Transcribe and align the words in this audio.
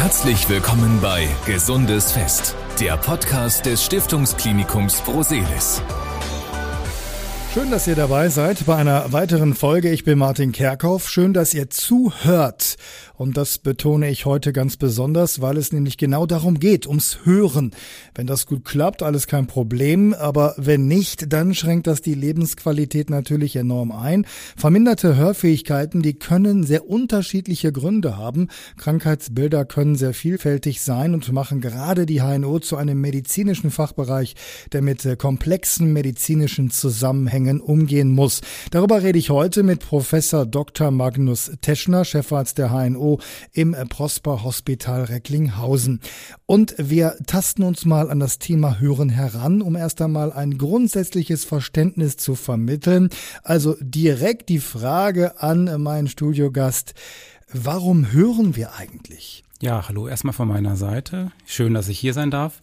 Herzlich 0.00 0.48
willkommen 0.48 0.98
bei 1.02 1.28
Gesundes 1.44 2.12
Fest, 2.12 2.56
der 2.80 2.96
Podcast 2.96 3.66
des 3.66 3.84
Stiftungsklinikums 3.84 5.02
Broselis. 5.02 5.82
Schön, 7.52 7.70
dass 7.70 7.86
ihr 7.86 7.96
dabei 7.96 8.30
seid 8.30 8.64
bei 8.64 8.76
einer 8.76 9.12
weiteren 9.12 9.52
Folge. 9.52 9.90
Ich 9.90 10.02
bin 10.04 10.16
Martin 10.18 10.52
Kerkhoff. 10.52 11.10
Schön, 11.10 11.34
dass 11.34 11.52
ihr 11.52 11.68
zuhört. 11.68 12.69
Und 13.14 13.36
das 13.36 13.58
betone 13.58 14.10
ich 14.10 14.26
heute 14.26 14.52
ganz 14.52 14.76
besonders, 14.76 15.40
weil 15.40 15.56
es 15.56 15.72
nämlich 15.72 15.96
genau 15.96 16.26
darum 16.26 16.58
geht, 16.58 16.86
ums 16.86 17.18
Hören. 17.24 17.72
Wenn 18.14 18.26
das 18.26 18.46
gut 18.46 18.64
klappt, 18.64 19.02
alles 19.02 19.26
kein 19.26 19.46
Problem. 19.46 20.14
Aber 20.14 20.54
wenn 20.56 20.86
nicht, 20.86 21.32
dann 21.32 21.54
schränkt 21.54 21.86
das 21.86 22.00
die 22.00 22.14
Lebensqualität 22.14 23.10
natürlich 23.10 23.56
enorm 23.56 23.92
ein. 23.92 24.26
Verminderte 24.56 25.16
Hörfähigkeiten, 25.16 26.02
die 26.02 26.14
können 26.14 26.64
sehr 26.64 26.88
unterschiedliche 26.88 27.72
Gründe 27.72 28.16
haben. 28.16 28.48
Krankheitsbilder 28.76 29.64
können 29.64 29.96
sehr 29.96 30.14
vielfältig 30.14 30.80
sein 30.80 31.14
und 31.14 31.30
machen 31.32 31.60
gerade 31.60 32.06
die 32.06 32.20
HNO 32.20 32.58
zu 32.60 32.76
einem 32.76 33.00
medizinischen 33.00 33.70
Fachbereich, 33.70 34.34
der 34.72 34.82
mit 34.82 35.18
komplexen 35.18 35.92
medizinischen 35.92 36.70
Zusammenhängen 36.70 37.60
umgehen 37.60 38.12
muss. 38.12 38.40
Darüber 38.70 39.02
rede 39.02 39.18
ich 39.18 39.30
heute 39.30 39.62
mit 39.62 39.80
Professor 39.80 40.46
Dr. 40.46 40.90
Magnus 40.90 41.52
Teschner, 41.60 42.04
Chefarzt 42.04 42.58
der 42.58 42.69
HNO 42.70 43.20
im 43.52 43.76
Prosper 43.88 44.44
Hospital 44.44 45.04
Recklinghausen. 45.04 46.00
Und 46.46 46.74
wir 46.78 47.16
tasten 47.26 47.62
uns 47.62 47.84
mal 47.84 48.10
an 48.10 48.20
das 48.20 48.38
Thema 48.38 48.78
Hören 48.78 49.08
heran, 49.08 49.62
um 49.62 49.76
erst 49.76 50.00
einmal 50.00 50.32
ein 50.32 50.58
grundsätzliches 50.58 51.44
Verständnis 51.44 52.16
zu 52.16 52.34
vermitteln. 52.34 53.10
Also 53.42 53.76
direkt 53.80 54.48
die 54.48 54.60
Frage 54.60 55.40
an 55.42 55.82
meinen 55.82 56.08
Studiogast. 56.08 56.94
Warum 57.52 58.12
hören 58.12 58.56
wir 58.56 58.74
eigentlich? 58.74 59.42
Ja, 59.60 59.88
hallo 59.88 60.08
erstmal 60.08 60.32
von 60.32 60.48
meiner 60.48 60.76
Seite. 60.76 61.32
Schön, 61.44 61.74
dass 61.74 61.88
ich 61.88 61.98
hier 61.98 62.14
sein 62.14 62.30
darf. 62.30 62.60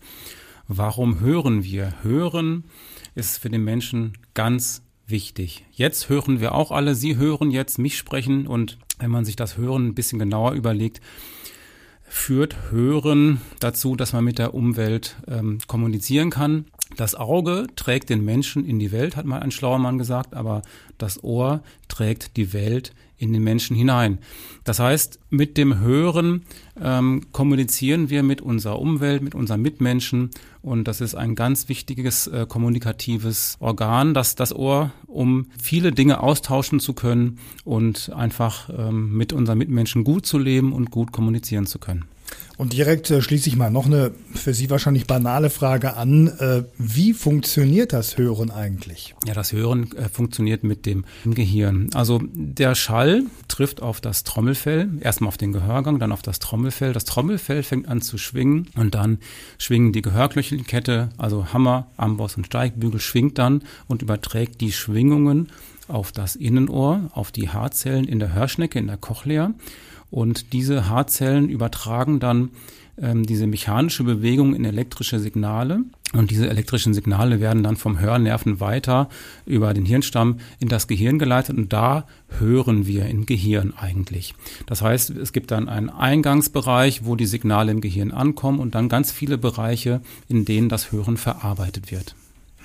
Warum 0.68 1.20
hören 1.20 1.64
wir? 1.64 1.94
Hören 2.02 2.64
ist 3.16 3.38
für 3.38 3.50
den 3.50 3.64
Menschen 3.64 4.18
ganz 4.34 4.82
wichtig. 5.08 5.66
Jetzt 5.72 6.10
hören 6.10 6.40
wir 6.40 6.54
auch 6.54 6.72
alle, 6.72 6.96
Sie 6.96 7.16
hören 7.16 7.52
jetzt 7.52 7.80
mich 7.80 7.98
sprechen 7.98 8.48
und 8.48 8.78
wenn 9.00 9.12
man 9.12 9.26
sich 9.26 9.36
das 9.36 9.58
Hören 9.58 9.88
ein 9.88 9.96
bisschen 9.96 10.20
genauer 10.20 10.54
überlegt, 10.54 11.02
führt 12.10 12.72
Hören 12.72 13.42
dazu, 13.60 13.96
dass 13.96 14.14
man 14.14 14.24
mit 14.24 14.40
der 14.40 14.54
Umwelt 14.54 15.18
ähm, 15.28 15.60
kommunizieren 15.68 16.30
kann. 16.30 16.66
Das 16.96 17.16
Auge 17.16 17.68
trägt 17.76 18.10
den 18.10 18.24
Menschen 18.24 18.66
in 18.66 18.80
die 18.80 18.92
Welt, 18.92 19.18
hat 19.18 19.26
mal 19.26 19.42
ein 19.42 19.52
schlauer 19.52 19.78
Mann 19.78 19.98
gesagt, 19.98 20.34
aber 20.34 20.62
das 20.98 21.24
Ohr 21.24 21.62
trägt 21.90 22.38
die 22.38 22.54
Welt 22.54 22.94
in 23.18 23.34
den 23.34 23.44
Menschen 23.44 23.76
hinein. 23.76 24.20
Das 24.64 24.80
heißt, 24.80 25.20
mit 25.30 25.58
dem 25.58 25.80
Hören 25.80 26.44
ähm, 26.80 27.26
kommunizieren 27.32 28.10
wir 28.10 28.24
mit 28.24 28.42
unserer 28.42 28.80
Umwelt, 28.80 29.22
mit 29.22 29.36
unseren 29.36 29.62
Mitmenschen 29.62 30.30
und 30.62 30.88
das 30.88 31.02
ist 31.02 31.16
ein 31.16 31.36
ganz 31.36 31.68
wichtiges 31.68 32.28
äh, 32.28 32.46
kommunikatives 32.48 33.58
Organ, 33.60 34.14
das 34.14 34.36
das 34.36 34.56
Ohr, 34.56 34.92
um 35.18 35.48
viele 35.62 35.92
Dinge 35.92 36.22
austauschen 36.22 36.80
zu 36.80 36.94
können 36.94 37.40
und 37.66 38.12
einfach 38.14 38.70
ähm, 38.70 39.18
mit 39.18 39.34
unseren 39.34 39.58
Mitmenschen 39.58 40.04
gut 40.04 40.26
zu 40.26 40.38
leben 40.38 40.72
und 40.74 40.92
gut 40.92 41.12
kommunizieren 41.12 41.66
zu 41.66 41.80
können. 41.80 42.06
Und 42.58 42.74
direkt 42.74 43.12
äh, 43.12 43.22
schließe 43.22 43.50
ich 43.50 43.56
mal 43.56 43.70
noch 43.70 43.86
eine 43.86 44.12
für 44.34 44.54
Sie 44.54 44.70
wahrscheinlich 44.70 45.06
banale 45.06 45.52
Frage 45.52 45.96
an. 45.96 46.28
Äh, 46.40 46.64
wie 46.78 47.14
funktioniert 47.14 47.94
das 47.94 48.18
Hören 48.18 48.50
eigentlich? 48.50 49.14
Ja, 49.28 49.36
das 49.36 49.52
Hören 49.54 49.92
äh, 49.96 50.10
funktioniert 50.10 50.64
mit 50.64 50.88
dem 50.88 51.06
Gehirn. 51.26 51.92
Also 51.94 52.20
der 52.34 52.74
Schall 52.74 53.24
trifft 53.48 53.84
auf 53.84 54.02
das 54.02 54.24
Trommelfell, 54.24 54.90
erstmal 55.02 55.28
auf 55.28 55.38
den 55.38 55.54
Gehörgang, 55.54 56.00
dann 56.00 56.12
auf 56.12 56.24
das 56.24 56.40
Trommelfell. 56.40 56.94
Das 56.94 57.06
Trommelfell 57.06 57.62
fängt 57.62 57.88
an 57.88 58.02
zu 58.02 58.18
schwingen 58.18 58.70
und 58.76 58.96
dann 58.96 59.20
schwingen 59.60 59.94
die 59.94 60.02
Gehörknöchelkette, 60.02 61.10
also 61.18 61.54
Hammer, 61.54 61.88
Amboss 61.96 62.38
und 62.38 62.48
Steigbügel 62.48 63.00
schwingt 63.00 63.38
dann 63.38 63.62
und 63.88 64.02
überträgt 64.02 64.62
die 64.62 64.72
Schwingungen 64.72 65.50
auf 65.88 66.12
das 66.12 66.36
Innenohr, 66.36 67.10
auf 67.14 67.32
die 67.32 67.50
Haarzellen 67.50 68.06
in 68.06 68.20
der 68.20 68.34
Hörschnecke, 68.34 68.80
in 68.80 68.88
der 68.88 68.98
Cochlea. 68.98 69.54
Und 70.10 70.54
diese 70.54 70.90
Haarzellen 70.90 71.50
übertragen 71.50 72.20
dann 72.20 72.50
ähm, 73.00 73.26
diese 73.26 73.48
mechanische 73.48 74.04
Bewegung 74.04 74.56
in 74.56 74.66
elektrische 74.66 75.20
Signale. 75.20 75.82
Und 76.14 76.32
diese 76.32 76.50
elektrischen 76.50 76.94
Signale 76.94 77.42
werden 77.42 77.64
dann 77.64 77.76
vom 77.76 78.00
Hörnerven 78.00 78.60
weiter 78.62 79.10
über 79.46 79.74
den 79.74 79.86
Hirnstamm 79.86 80.38
in 80.60 80.70
das 80.70 80.88
Gehirn 80.88 81.20
geleitet 81.20 81.58
und 81.58 81.74
da 81.74 82.06
hören 82.40 82.88
wir 82.88 83.08
im 83.08 83.26
Gehirn 83.26 83.74
eigentlich. 83.76 84.34
Das 84.68 84.82
heißt, 84.82 85.10
es 85.10 85.34
gibt 85.34 85.52
dann 85.52 85.68
einen 85.68 85.90
Eingangsbereich, 85.90 87.04
wo 87.04 87.18
die 87.18 87.26
Signale 87.26 87.74
im 87.74 87.82
Gehirn 87.82 88.12
ankommen 88.12 88.60
und 88.60 88.74
dann 88.74 88.88
ganz 88.88 89.12
viele 89.12 89.38
Bereiche, 89.38 90.02
in 90.30 90.46
denen 90.46 90.70
das 90.70 90.94
Hören 90.94 91.18
verarbeitet 91.18 91.92
wird. 91.92 92.16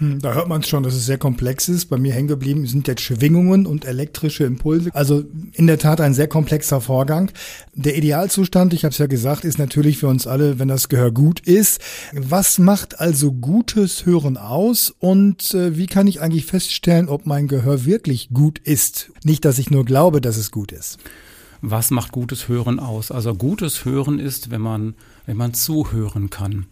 Hm, 0.02 0.20
da 0.20 0.34
hört 0.34 0.48
man 0.48 0.62
es 0.62 0.68
schon, 0.68 0.82
dass 0.82 0.94
es 0.94 1.06
sehr 1.06 1.16
komplex 1.16 1.68
ist. 1.68 1.86
Bei 1.86 1.96
mir 1.96 2.12
hängen 2.12 2.26
geblieben 2.26 2.66
sind 2.66 2.88
jetzt 2.88 3.02
Schwingungen 3.02 3.66
und 3.66 3.84
elektrische 3.84 4.42
Impulse. 4.42 4.90
Also 4.94 5.22
in 5.52 5.68
der 5.68 5.78
Tat 5.78 6.00
ein 6.00 6.12
sehr 6.12 6.26
komplexer 6.26 6.80
Vorgang. 6.80 7.30
Der 7.74 7.96
Idealzustand, 7.96 8.74
ich 8.74 8.82
habe 8.82 8.90
es 8.90 8.98
ja 8.98 9.06
gesagt, 9.06 9.44
ist 9.44 9.60
natürlich 9.60 9.98
für 9.98 10.08
uns 10.08 10.26
alle, 10.26 10.58
wenn 10.58 10.66
das 10.66 10.88
Gehör 10.88 11.12
gut 11.12 11.38
ist. 11.38 11.80
Was 12.12 12.58
macht 12.58 12.98
also 12.98 13.30
gutes 13.30 14.04
Hören 14.04 14.36
aus 14.36 14.92
und 14.98 15.54
äh, 15.54 15.76
wie 15.76 15.86
kann 15.86 16.08
ich 16.08 16.20
eigentlich 16.20 16.46
feststellen, 16.46 17.08
ob 17.08 17.24
mein 17.24 17.46
Gehör 17.46 17.84
wirklich 17.84 18.30
gut 18.30 18.58
ist? 18.58 19.12
Nicht, 19.22 19.44
dass 19.44 19.60
ich 19.60 19.70
nur 19.70 19.84
glaube, 19.84 20.20
dass 20.20 20.36
es 20.36 20.50
gut 20.50 20.72
ist. 20.72 20.98
Was 21.60 21.92
macht 21.92 22.10
gutes 22.10 22.48
Hören 22.48 22.80
aus? 22.80 23.12
Also 23.12 23.36
gutes 23.36 23.84
Hören 23.84 24.18
ist, 24.18 24.50
wenn 24.50 24.62
man, 24.62 24.94
wenn 25.26 25.36
man 25.36 25.54
zuhören 25.54 26.28
kann. 26.28 26.66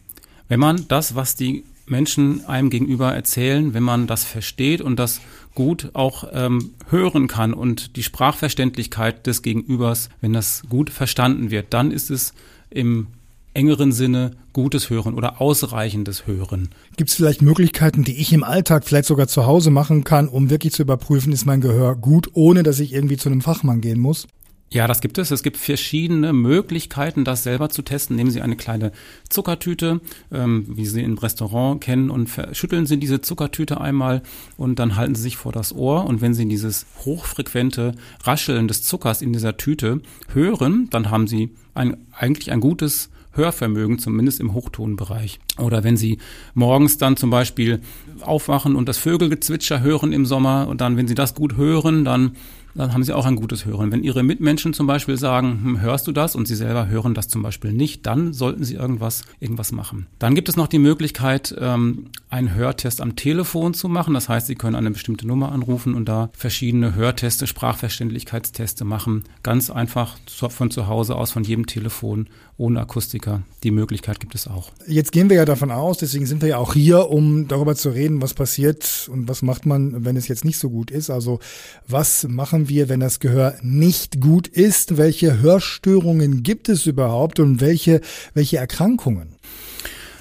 Wenn 0.49 0.59
man 0.59 0.89
das, 0.89 1.15
was 1.15 1.37
die 1.37 1.63
Menschen 1.91 2.45
einem 2.47 2.71
gegenüber 2.71 3.15
erzählen, 3.15 3.75
wenn 3.75 3.83
man 3.83 4.07
das 4.07 4.25
versteht 4.25 4.81
und 4.81 4.97
das 4.97 5.21
gut 5.55 5.91
auch 5.95 6.25
ähm, 6.33 6.71
hören 6.89 7.27
kann 7.27 7.53
und 7.53 7.97
die 7.97 8.03
Sprachverständlichkeit 8.03 9.27
des 9.27 9.43
Gegenübers, 9.43 10.09
wenn 10.21 10.33
das 10.33 10.63
gut 10.69 10.91
verstanden 10.91 11.51
wird, 11.51 11.75
dann 11.75 11.91
ist 11.91 12.11
es 12.11 12.33
im 12.71 13.09
engeren 13.53 13.93
Sinne 13.93 14.33
gutes 14.53 14.91
Hören 14.91 15.15
oder 15.15 15.41
ausreichendes 15.41 16.27
Hören. 16.27 16.69
Gibt 16.97 17.11
es 17.11 17.17
vielleicht 17.17 17.43
Möglichkeiten, 17.43 18.05
die 18.05 18.17
ich 18.17 18.33
im 18.33 18.45
Alltag 18.45 18.85
vielleicht 18.85 19.07
sogar 19.07 19.27
zu 19.27 19.47
Hause 19.47 19.71
machen 19.71 20.05
kann, 20.05 20.29
um 20.29 20.51
wirklich 20.51 20.73
zu 20.73 20.83
überprüfen, 20.83 21.33
ist 21.33 21.47
mein 21.47 21.61
Gehör 21.61 21.97
gut, 21.97 22.31
ohne 22.35 22.63
dass 22.63 22.81
ich 22.81 22.93
irgendwie 22.93 23.17
zu 23.17 23.29
einem 23.29 23.41
Fachmann 23.41 23.81
gehen 23.81 23.99
muss? 23.99 24.29
Ja, 24.73 24.87
das 24.87 25.01
gibt 25.01 25.19
es. 25.19 25.33
Es 25.33 25.43
gibt 25.43 25.57
verschiedene 25.57 26.33
Möglichkeiten, 26.33 27.25
das 27.25 27.43
selber 27.43 27.71
zu 27.71 27.83
testen. 27.83 28.15
Nehmen 28.15 28.31
Sie 28.31 28.41
eine 28.41 28.55
kleine 28.55 28.93
Zuckertüte, 29.29 30.01
ähm, 30.31 30.65
wie 30.69 30.87
Sie 30.87 31.03
im 31.03 31.19
Restaurant 31.19 31.81
kennen, 31.81 32.09
und 32.09 32.31
schütteln 32.53 32.87
Sie 32.87 32.97
diese 32.97 33.21
Zuckertüte 33.21 33.81
einmal 33.81 34.23
und 34.57 34.79
dann 34.79 34.95
halten 34.95 35.17
Sie 35.17 35.23
sich 35.23 35.37
vor 35.37 35.51
das 35.51 35.75
Ohr. 35.75 36.07
Und 36.07 36.21
wenn 36.21 36.35
Sie 36.35 36.47
dieses 36.47 36.87
hochfrequente 37.05 37.97
Rascheln 38.23 38.69
des 38.69 38.85
Zuckers 38.85 39.23
in 39.23 39.33
dieser 39.33 39.57
Tüte 39.57 40.03
hören, 40.33 40.87
dann 40.91 41.11
haben 41.11 41.27
Sie 41.27 41.51
ein, 41.75 41.97
eigentlich 42.13 42.53
ein 42.53 42.61
gutes 42.61 43.11
Hörvermögen, 43.33 43.99
zumindest 43.99 44.39
im 44.39 44.55
Hochtonbereich. 44.55 45.41
Oder 45.59 45.83
wenn 45.83 45.97
Sie 45.97 46.19
morgens 46.55 46.97
dann 46.97 47.17
zum 47.17 47.31
Beispiel 47.31 47.81
aufwachen 48.21 48.77
und 48.77 48.89
das 48.89 48.99
Vögelgezwitscher 48.99 49.81
hören 49.81 50.13
im 50.13 50.27
Sommer 50.27 50.69
und 50.69 50.81
dann, 50.81 50.97
wenn 50.97 51.09
Sie 51.09 51.15
das 51.15 51.35
gut 51.35 51.57
hören, 51.57 52.05
dann 52.05 52.37
dann 52.75 52.93
haben 52.93 53.05
sie 53.05 53.13
auch 53.13 53.27
ein 53.27 53.37
gutes 53.37 53.65
Hören. 53.65 53.93
Wenn 53.93 54.03
ihre 54.03 54.23
Mitmenschen 54.23 54.73
zum 54.73 54.87
Beispiel 54.87 55.17
sagen, 55.17 55.61
hm, 55.63 55.81
hörst 55.81 56.07
du 56.07 56.13
das 56.13 56.37
und 56.37 56.47
sie 56.47 56.55
selber 56.55 56.89
hören 56.89 57.15
das 57.15 57.29
zum 57.29 57.43
Beispiel 57.43 57.73
nicht, 57.73 58.07
dann 58.07 58.33
sollten 58.33 58.65
sie 58.65 58.75
irgendwas, 58.75 59.25
irgendwas 59.41 59.73
machen. 59.73 60.07
Dann 60.19 60.35
gibt 60.35 60.49
es 60.49 60.57
noch 60.57 60.69
die 60.69 60.79
Möglichkeit, 60.79 61.55
ähm, 61.59 62.07
einen 62.29 62.55
Hörtest 62.55 63.01
am 63.01 63.17
Telefon 63.17 63.75
zu 63.75 63.89
machen. 63.89 64.15
Das 64.15 64.29
heißt, 64.29 64.47
sie 64.47 64.55
können 64.55 64.77
eine 64.77 64.91
bestimmte 64.91 65.27
Nummer 65.27 65.53
anrufen 65.53 65.95
und 65.95 66.09
da 66.09 66.31
verschiedene 66.33 66.95
Hörteste, 66.95 67.47
Sprachverständlichkeitsteste 67.47 68.85
machen. 68.85 69.25
Ganz 69.43 69.71
einfach 69.71 70.17
von 70.27 70.71
zu 70.71 70.87
Hause 70.87 71.17
aus, 71.17 71.33
von 71.33 71.45
jedem 71.45 71.67
Telefon, 71.67 72.29
ohne 72.57 72.81
Akustiker. 72.81 73.43
Die 73.63 73.71
Möglichkeit 73.71 74.21
gibt 74.21 74.35
es 74.35 74.47
auch. 74.47 74.71
Jetzt 74.87 75.13
gehen 75.13 75.31
wir 75.31 75.37
ja 75.37 75.45
davon 75.45 75.71
aus, 75.71 75.99
deswegen 75.99 76.27
sind 76.27 76.43
wir 76.43 76.51
ja 76.51 76.59
auch 76.59 76.75
hier, 76.75 77.09
um 77.09 77.49
darüber 77.49 77.75
zu 77.75 77.89
reden, 77.89 78.21
was 78.21 78.35
passiert 78.35 79.09
und 79.11 79.29
was 79.29 79.43
macht 79.43 79.67
man, 79.67 80.05
wenn 80.05 80.17
es 80.17 80.29
jetzt 80.29 80.45
nicht 80.45 80.59
so 80.59 80.69
gut 80.71 80.91
ist. 80.91 81.11
Also 81.11 81.41
was 81.89 82.29
machen 82.29 82.60
machen 82.61 82.69
wir, 82.69 82.91
wenn 82.91 83.01
das 83.01 83.21
Gehör 83.21 83.55
nicht 83.63 84.21
gut 84.21 84.47
ist? 84.47 84.99
Welche 84.99 85.41
Hörstörungen 85.41 86.43
gibt 86.43 86.69
es 86.69 86.85
überhaupt 86.85 87.41
und 87.41 87.63
welche, 87.63 88.03
welche 88.35 88.59
Erkrankungen? 88.59 89.29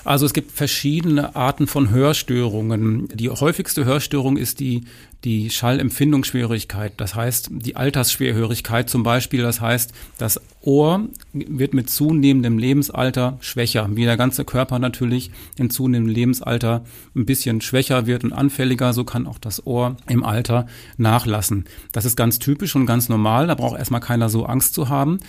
Also 0.06 0.26
es 0.26 0.34
gibt 0.34 0.54
verschiedene 0.54 1.36
Arten 1.36 1.68
von 1.68 1.90
Hörstörungen. 1.90 3.10
Die 3.14 3.30
häufigste 3.30 3.84
Hörstörung 3.84 4.38
ist 4.38 4.62
die 4.62 4.86
die 5.24 5.50
Schallempfindungsschwierigkeit, 5.50 6.94
das 6.98 7.16
heißt 7.16 7.50
die 7.52 7.76
Altersschwerhörigkeit 7.76 8.90
zum 8.90 9.04
Beispiel, 9.04 9.42
das 9.42 9.60
heißt, 9.60 9.92
das 10.18 10.40
Ohr 10.62 11.08
wird 11.34 11.74
mit 11.74 11.90
zunehmendem 11.90 12.58
Lebensalter 12.58 13.38
schwächer, 13.42 13.88
wie 13.92 14.06
der 14.06 14.18
ganze 14.18 14.46
Körper 14.46 14.80
natürlich 14.80 15.32
in 15.58 15.70
zunehmendem 15.70 16.14
Lebensalter 16.14 16.84
ein 17.16 17.26
bisschen 17.26 17.62
schwächer 17.62 18.08
wird 18.08 18.24
und 18.24 18.34
anfälliger, 18.34 18.94
so 18.94 19.04
kann 19.04 19.28
auch 19.28 19.40
das 19.40 19.66
Ohr 19.66 19.98
im 20.08 20.24
Alter 20.24 20.68
nachlassen. 20.98 21.66
Das 21.92 22.06
ist 22.06 22.16
ganz 22.16 22.40
typisch 22.40 22.76
und 22.76 22.86
ganz 22.86 23.10
normal, 23.10 23.48
da 23.48 23.56
braucht 23.56 23.78
erstmal 23.78 24.02
keiner 24.02 24.30
so 24.30 24.46
Angst 24.46 24.74
zu 24.74 24.90
haben. 24.90 25.20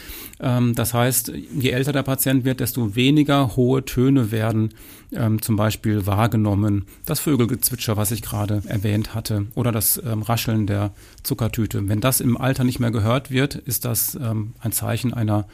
Ähm, 0.40 0.74
das 0.74 0.94
heißt, 0.94 1.32
je 1.58 1.70
älter 1.70 1.92
der 1.92 2.02
Patient 2.02 2.44
wird, 2.44 2.60
desto 2.60 2.94
weniger 2.94 3.56
hohe 3.56 3.84
Töne 3.84 4.30
werden 4.30 4.70
ähm, 5.12 5.42
zum 5.42 5.56
Beispiel 5.56 6.06
wahrgenommen. 6.06 6.86
Das 7.06 7.20
Vögelgezwitscher, 7.20 7.96
was 7.96 8.10
ich 8.10 8.22
gerade 8.22 8.62
erwähnt 8.66 9.14
hatte, 9.14 9.46
oder 9.54 9.72
das 9.72 9.79
ähm, 10.04 10.22
Rascheln 10.22 10.66
der 10.66 10.92
Zuckertüte. 11.22 11.88
Wenn 11.88 12.00
das 12.00 12.20
im 12.20 12.36
Alter 12.36 12.64
nicht 12.64 12.80
mehr 12.80 12.90
gehört 12.90 13.30
wird, 13.30 13.54
ist 13.54 13.84
das 13.84 14.14
ähm, 14.14 14.54
ein 14.60 14.72
Zeichen 14.72 15.14
einer 15.14 15.46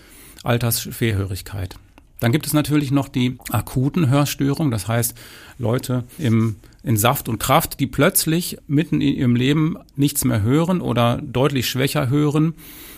Altersschwerhörigkeit. 0.42 1.76
Dann 2.20 2.32
gibt 2.32 2.46
es 2.46 2.52
natürlich 2.52 2.90
noch 2.90 3.08
die 3.08 3.38
akuten 3.50 4.08
Hörstörungen, 4.08 4.70
das 4.70 4.88
heißt 4.88 5.14
Leute 5.58 6.04
im, 6.18 6.56
in 6.82 6.96
Saft 6.96 7.28
und 7.28 7.38
Kraft, 7.38 7.78
die 7.78 7.86
plötzlich 7.86 8.58
mitten 8.66 9.00
in 9.00 9.14
ihrem 9.14 9.36
Leben 9.36 9.76
nichts 9.96 10.24
mehr 10.24 10.42
hören 10.42 10.80
oder 10.80 11.20
deutlich 11.22 11.68
schwächer 11.68 12.08
hören. 12.08 12.54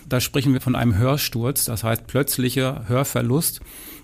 Da 0.09 0.21
sprechen 0.21 0.53
wir 0.53 0.61
von 0.61 0.77
einem 0.77 0.97
Hörsturz, 0.97 1.65
das 1.65 1.85
heißt 1.85 2.07
plötzlicher 2.07 2.85
Hörverlust. 2.87 3.61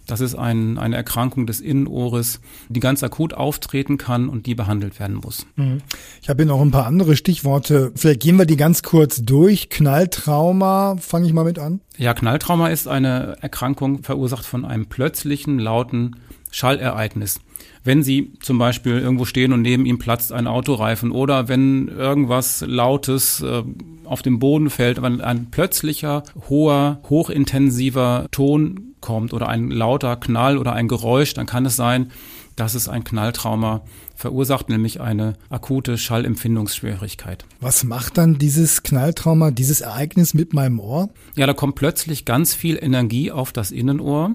Das 0.06 0.20
ist 0.20 0.34
ein, 0.34 0.78
eine 0.78 0.96
Erkrankung 0.96 1.46
des 1.46 1.60
Innenohres, 1.60 2.40
die 2.68 2.80
ganz 2.80 3.02
akut 3.02 3.32
auftreten 3.32 3.96
kann 3.96 4.28
und 4.28 4.46
die 4.46 4.54
behandelt 4.54 5.00
werden 5.00 5.16
muss. 5.16 5.46
Mhm. 5.56 5.80
Ich 6.20 6.28
habe 6.28 6.42
hier 6.42 6.52
noch 6.52 6.60
ein 6.60 6.70
paar 6.70 6.86
andere 6.86 7.16
Stichworte. 7.16 7.92
Vielleicht 7.94 8.20
gehen 8.20 8.36
wir 8.36 8.46
die 8.46 8.56
ganz 8.56 8.82
kurz 8.82 9.22
durch. 9.22 9.70
Knalltrauma, 9.70 10.96
fange 10.98 11.26
ich 11.26 11.32
mal 11.32 11.44
mit 11.44 11.58
an. 11.58 11.80
Ja, 11.96 12.12
Knalltrauma 12.12 12.68
ist 12.68 12.86
eine 12.86 13.36
Erkrankung 13.40 14.02
verursacht 14.02 14.44
von 14.44 14.64
einem 14.64 14.86
plötzlichen, 14.86 15.58
lauten 15.58 16.16
Schallereignis. 16.50 17.40
Wenn 17.82 18.02
Sie 18.02 18.32
zum 18.40 18.58
Beispiel 18.58 18.98
irgendwo 18.98 19.26
stehen 19.26 19.52
und 19.52 19.60
neben 19.60 19.84
ihm 19.84 19.98
platzt 19.98 20.32
ein 20.32 20.46
Autoreifen 20.46 21.12
oder 21.12 21.48
wenn 21.48 21.88
irgendwas 21.88 22.64
Lautes 22.66 23.42
äh, 23.42 23.62
auf 24.04 24.22
dem 24.22 24.38
Boden 24.38 24.70
fällt, 24.70 25.02
wenn 25.02 25.20
ein 25.20 25.50
plötzlicher, 25.50 26.22
hoher, 26.48 27.00
hochintensiver 27.10 28.28
Ton 28.30 28.93
kommt 29.04 29.34
oder 29.34 29.48
ein 29.48 29.70
lauter 29.70 30.16
Knall 30.16 30.56
oder 30.56 30.72
ein 30.72 30.88
Geräusch, 30.88 31.34
dann 31.34 31.44
kann 31.44 31.66
es 31.66 31.76
sein, 31.76 32.10
dass 32.56 32.74
es 32.74 32.88
ein 32.88 33.04
Knalltrauma 33.04 33.82
verursacht, 34.14 34.70
nämlich 34.70 35.00
eine 35.00 35.34
akute 35.50 35.98
Schallempfindungsschwierigkeit. 35.98 37.44
Was 37.60 37.84
macht 37.84 38.16
dann 38.16 38.38
dieses 38.38 38.82
Knalltrauma, 38.82 39.50
dieses 39.50 39.82
Ereignis 39.82 40.32
mit 40.32 40.54
meinem 40.54 40.80
Ohr? 40.80 41.10
Ja, 41.36 41.46
da 41.46 41.52
kommt 41.52 41.74
plötzlich 41.74 42.24
ganz 42.24 42.54
viel 42.54 42.78
Energie 42.80 43.30
auf 43.30 43.52
das 43.52 43.70
Innenohr 43.72 44.34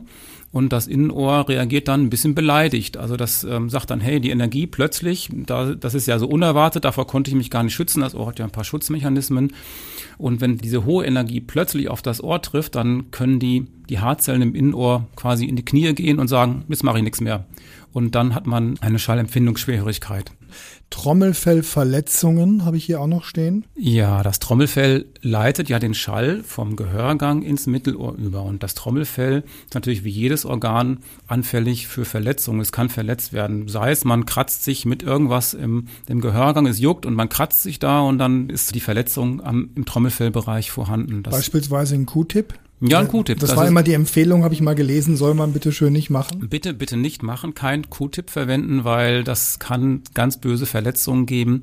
und 0.52 0.74
das 0.74 0.88
Innenohr 0.88 1.48
reagiert 1.48 1.88
dann 1.88 2.04
ein 2.04 2.10
bisschen 2.10 2.34
beleidigt. 2.34 2.98
Also 2.98 3.18
das 3.18 3.44
ähm, 3.44 3.70
sagt 3.70 3.92
dann, 3.92 4.00
hey, 4.00 4.20
die 4.20 4.32
Energie 4.32 4.66
plötzlich, 4.66 5.30
da, 5.32 5.76
das 5.76 5.94
ist 5.94 6.08
ja 6.08 6.18
so 6.18 6.28
unerwartet, 6.28 6.86
davor 6.86 7.06
konnte 7.06 7.30
ich 7.30 7.38
mich 7.38 7.52
gar 7.52 7.64
nicht 7.64 7.76
schützen. 7.76 8.02
Das 8.02 8.16
Ohr 8.16 8.28
hat 8.28 8.40
ja 8.40 8.46
ein 8.46 8.52
paar 8.52 8.64
Schutzmechanismen. 8.64 9.54
Und 10.18 10.42
wenn 10.42 10.58
diese 10.58 10.86
hohe 10.86 11.06
Energie 11.06 11.40
plötzlich 11.40 11.90
auf 11.90 12.02
das 12.02 12.24
Ohr 12.24 12.42
trifft, 12.42 12.76
dann 12.76 13.12
können 13.12 13.40
die, 13.40 13.68
die 13.90 14.00
Haarzellen 14.00 14.42
im 14.42 14.56
Innenohr 14.56 15.08
quasi 15.16 15.46
in 15.46 15.56
die 15.56 15.66
Knie 15.66 15.94
gehen 15.94 16.18
und 16.18 16.28
sagen, 16.28 16.66
jetzt 16.68 16.84
mache 16.84 16.98
ich 16.98 17.04
nichts 17.04 17.22
mehr. 17.22 17.46
Und 17.92 18.16
dann 18.16 18.36
hat 18.36 18.46
man 18.46 18.78
eine 18.82 19.00
Schallempfindungsschwierigkeit. 19.00 20.32
Trommelfellverletzungen 20.90 22.66
habe 22.66 22.78
ich 22.78 22.86
hier 22.86 23.00
auch 23.00 23.08
noch 23.08 23.24
stehen. 23.24 23.66
Ja, 23.76 24.24
das 24.24 24.40
Trommelfell 24.40 25.06
leitet 25.22 25.70
ja 25.70 25.80
den 25.80 25.94
Schall 25.94 26.44
vom 26.44 26.76
Gehörgang 26.76 27.44
ins 27.44 27.68
Mittelohr 27.68 28.16
über. 28.16 28.44
Und 28.44 28.64
das 28.64 28.74
Trommelfell 28.74 29.44
ist 29.66 29.76
natürlich 29.76 30.04
wie 30.04 30.10
jedes 30.10 30.46
Organ 30.46 31.00
anfällig 31.28 31.88
für 31.88 32.06
Verletzungen. 32.06 32.60
Es 32.62 32.72
kann 32.72 32.90
verletzt 32.90 33.34
werden. 33.34 33.68
Sei 33.68 33.92
es, 33.92 34.04
man 34.04 34.26
kratzt 34.26 34.64
sich 34.64 34.86
mit 34.86 35.04
irgendwas 35.04 35.54
im, 35.54 35.88
im 36.08 36.22
Gehörgang, 36.22 36.66
es 36.66 36.80
juckt 36.80 37.06
und 37.06 37.14
man 37.14 37.30
kratzt 37.30 37.62
sich 37.62 37.80
da 37.80 38.02
und 38.02 38.18
dann 38.18 38.50
ist 38.50 38.74
die 38.74 38.80
Verletzung 38.80 39.42
am, 39.42 39.70
im 39.76 39.86
Trommelfellbereich 39.86 40.72
vorhanden. 40.72 41.24
Das 41.24 41.36
Beispielsweise 41.36 41.96
ein 41.96 42.06
Q-Tip? 42.06 42.54
Ja, 42.82 43.00
ein 43.00 43.08
Q-Tip. 43.08 43.40
Das, 43.40 43.50
das 43.50 43.58
war 43.58 43.68
immer 43.68 43.84
die 43.84 43.94
Empfehlung, 43.94 44.44
habe 44.44 44.54
ich 44.54 44.62
mal 44.62 44.76
gelesen, 44.76 45.18
soll 45.18 45.34
man 45.34 45.52
bitte 45.52 45.72
schön 45.72 45.92
nicht 45.92 46.10
machen. 46.10 46.48
Bitte, 46.50 46.74
bitte 46.74 46.96
nicht 46.96 47.24
machen, 47.24 47.54
kein 47.54 47.90
Q-Tip 47.90 48.30
verwenden, 48.30 48.84
weil 48.86 49.24
das 49.24 49.60
kann 49.60 50.02
ganz 50.14 50.38
böse 50.38 50.66
Verletzungen 50.66 51.26
geben. 51.26 51.62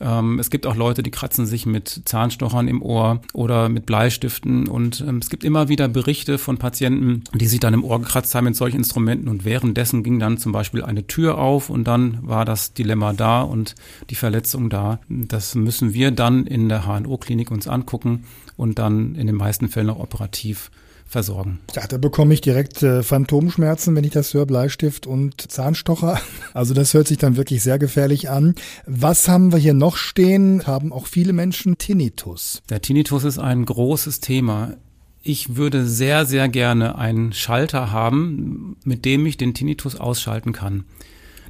Ähm, 0.00 0.38
es 0.38 0.50
gibt 0.50 0.66
auch 0.66 0.76
Leute, 0.76 1.02
die 1.02 1.10
kratzen 1.10 1.46
sich 1.46 1.66
mit 1.66 2.02
Zahnstochern 2.04 2.68
im 2.68 2.82
Ohr 2.82 3.20
oder 3.32 3.68
mit 3.68 3.86
Bleistiften 3.86 4.68
und 4.68 5.02
ähm, 5.06 5.18
es 5.18 5.30
gibt 5.30 5.44
immer 5.44 5.68
wieder 5.68 5.88
Berichte 5.88 6.38
von 6.38 6.58
Patienten, 6.58 7.24
die 7.34 7.46
sich 7.46 7.60
dann 7.60 7.74
im 7.74 7.84
Ohr 7.84 8.00
gekratzt 8.00 8.34
haben 8.34 8.44
mit 8.44 8.56
solchen 8.56 8.78
Instrumenten 8.78 9.28
und 9.28 9.44
währenddessen 9.44 10.02
ging 10.02 10.18
dann 10.18 10.38
zum 10.38 10.52
Beispiel 10.52 10.82
eine 10.82 11.06
Tür 11.06 11.38
auf 11.38 11.70
und 11.70 11.84
dann 11.84 12.18
war 12.22 12.44
das 12.44 12.74
Dilemma 12.74 13.12
da 13.12 13.42
und 13.42 13.74
die 14.10 14.14
Verletzung 14.14 14.68
da. 14.68 15.00
Das 15.08 15.54
müssen 15.54 15.94
wir 15.94 16.10
dann 16.10 16.46
in 16.46 16.68
der 16.68 16.86
HNO-Klinik 16.86 17.50
uns 17.50 17.66
angucken 17.66 18.24
und 18.56 18.78
dann 18.78 19.14
in 19.14 19.26
den 19.26 19.36
meisten 19.36 19.68
Fällen 19.68 19.90
auch 19.90 20.00
operativ 20.00 20.70
versorgen. 21.08 21.60
Ja, 21.74 21.86
da 21.86 21.98
bekomme 21.98 22.34
ich 22.34 22.40
direkt 22.40 22.82
äh, 22.82 23.02
Phantomschmerzen, 23.02 23.94
wenn 23.94 24.04
ich 24.04 24.10
das 24.10 24.34
höre, 24.34 24.46
Bleistift 24.46 25.06
und 25.06 25.50
Zahnstocher. 25.50 26.20
Also 26.54 26.72
das 26.72 26.94
hört 26.94 27.06
sich 27.06 27.18
dann 27.18 27.36
wirklich 27.36 27.62
sehr 27.62 27.78
gefährlich 27.78 28.30
an. 28.30 28.54
Was 28.86 29.28
haben 29.28 29.52
wir 29.52 29.58
hier 29.58 29.74
noch 29.74 29.96
stehen? 29.98 30.66
Haben 30.66 30.90
auch 30.90 31.06
viele 31.06 31.34
Menschen 31.34 31.76
Tinnitus. 31.76 32.62
Der 32.70 32.80
Tinnitus 32.80 33.24
ist 33.24 33.38
ein 33.38 33.66
großes 33.66 34.20
Thema. 34.20 34.74
Ich 35.22 35.56
würde 35.56 35.86
sehr, 35.86 36.24
sehr 36.24 36.48
gerne 36.48 36.96
einen 36.96 37.34
Schalter 37.34 37.92
haben, 37.92 38.76
mit 38.84 39.04
dem 39.04 39.26
ich 39.26 39.36
den 39.36 39.52
Tinnitus 39.52 39.96
ausschalten 39.96 40.52
kann. 40.52 40.84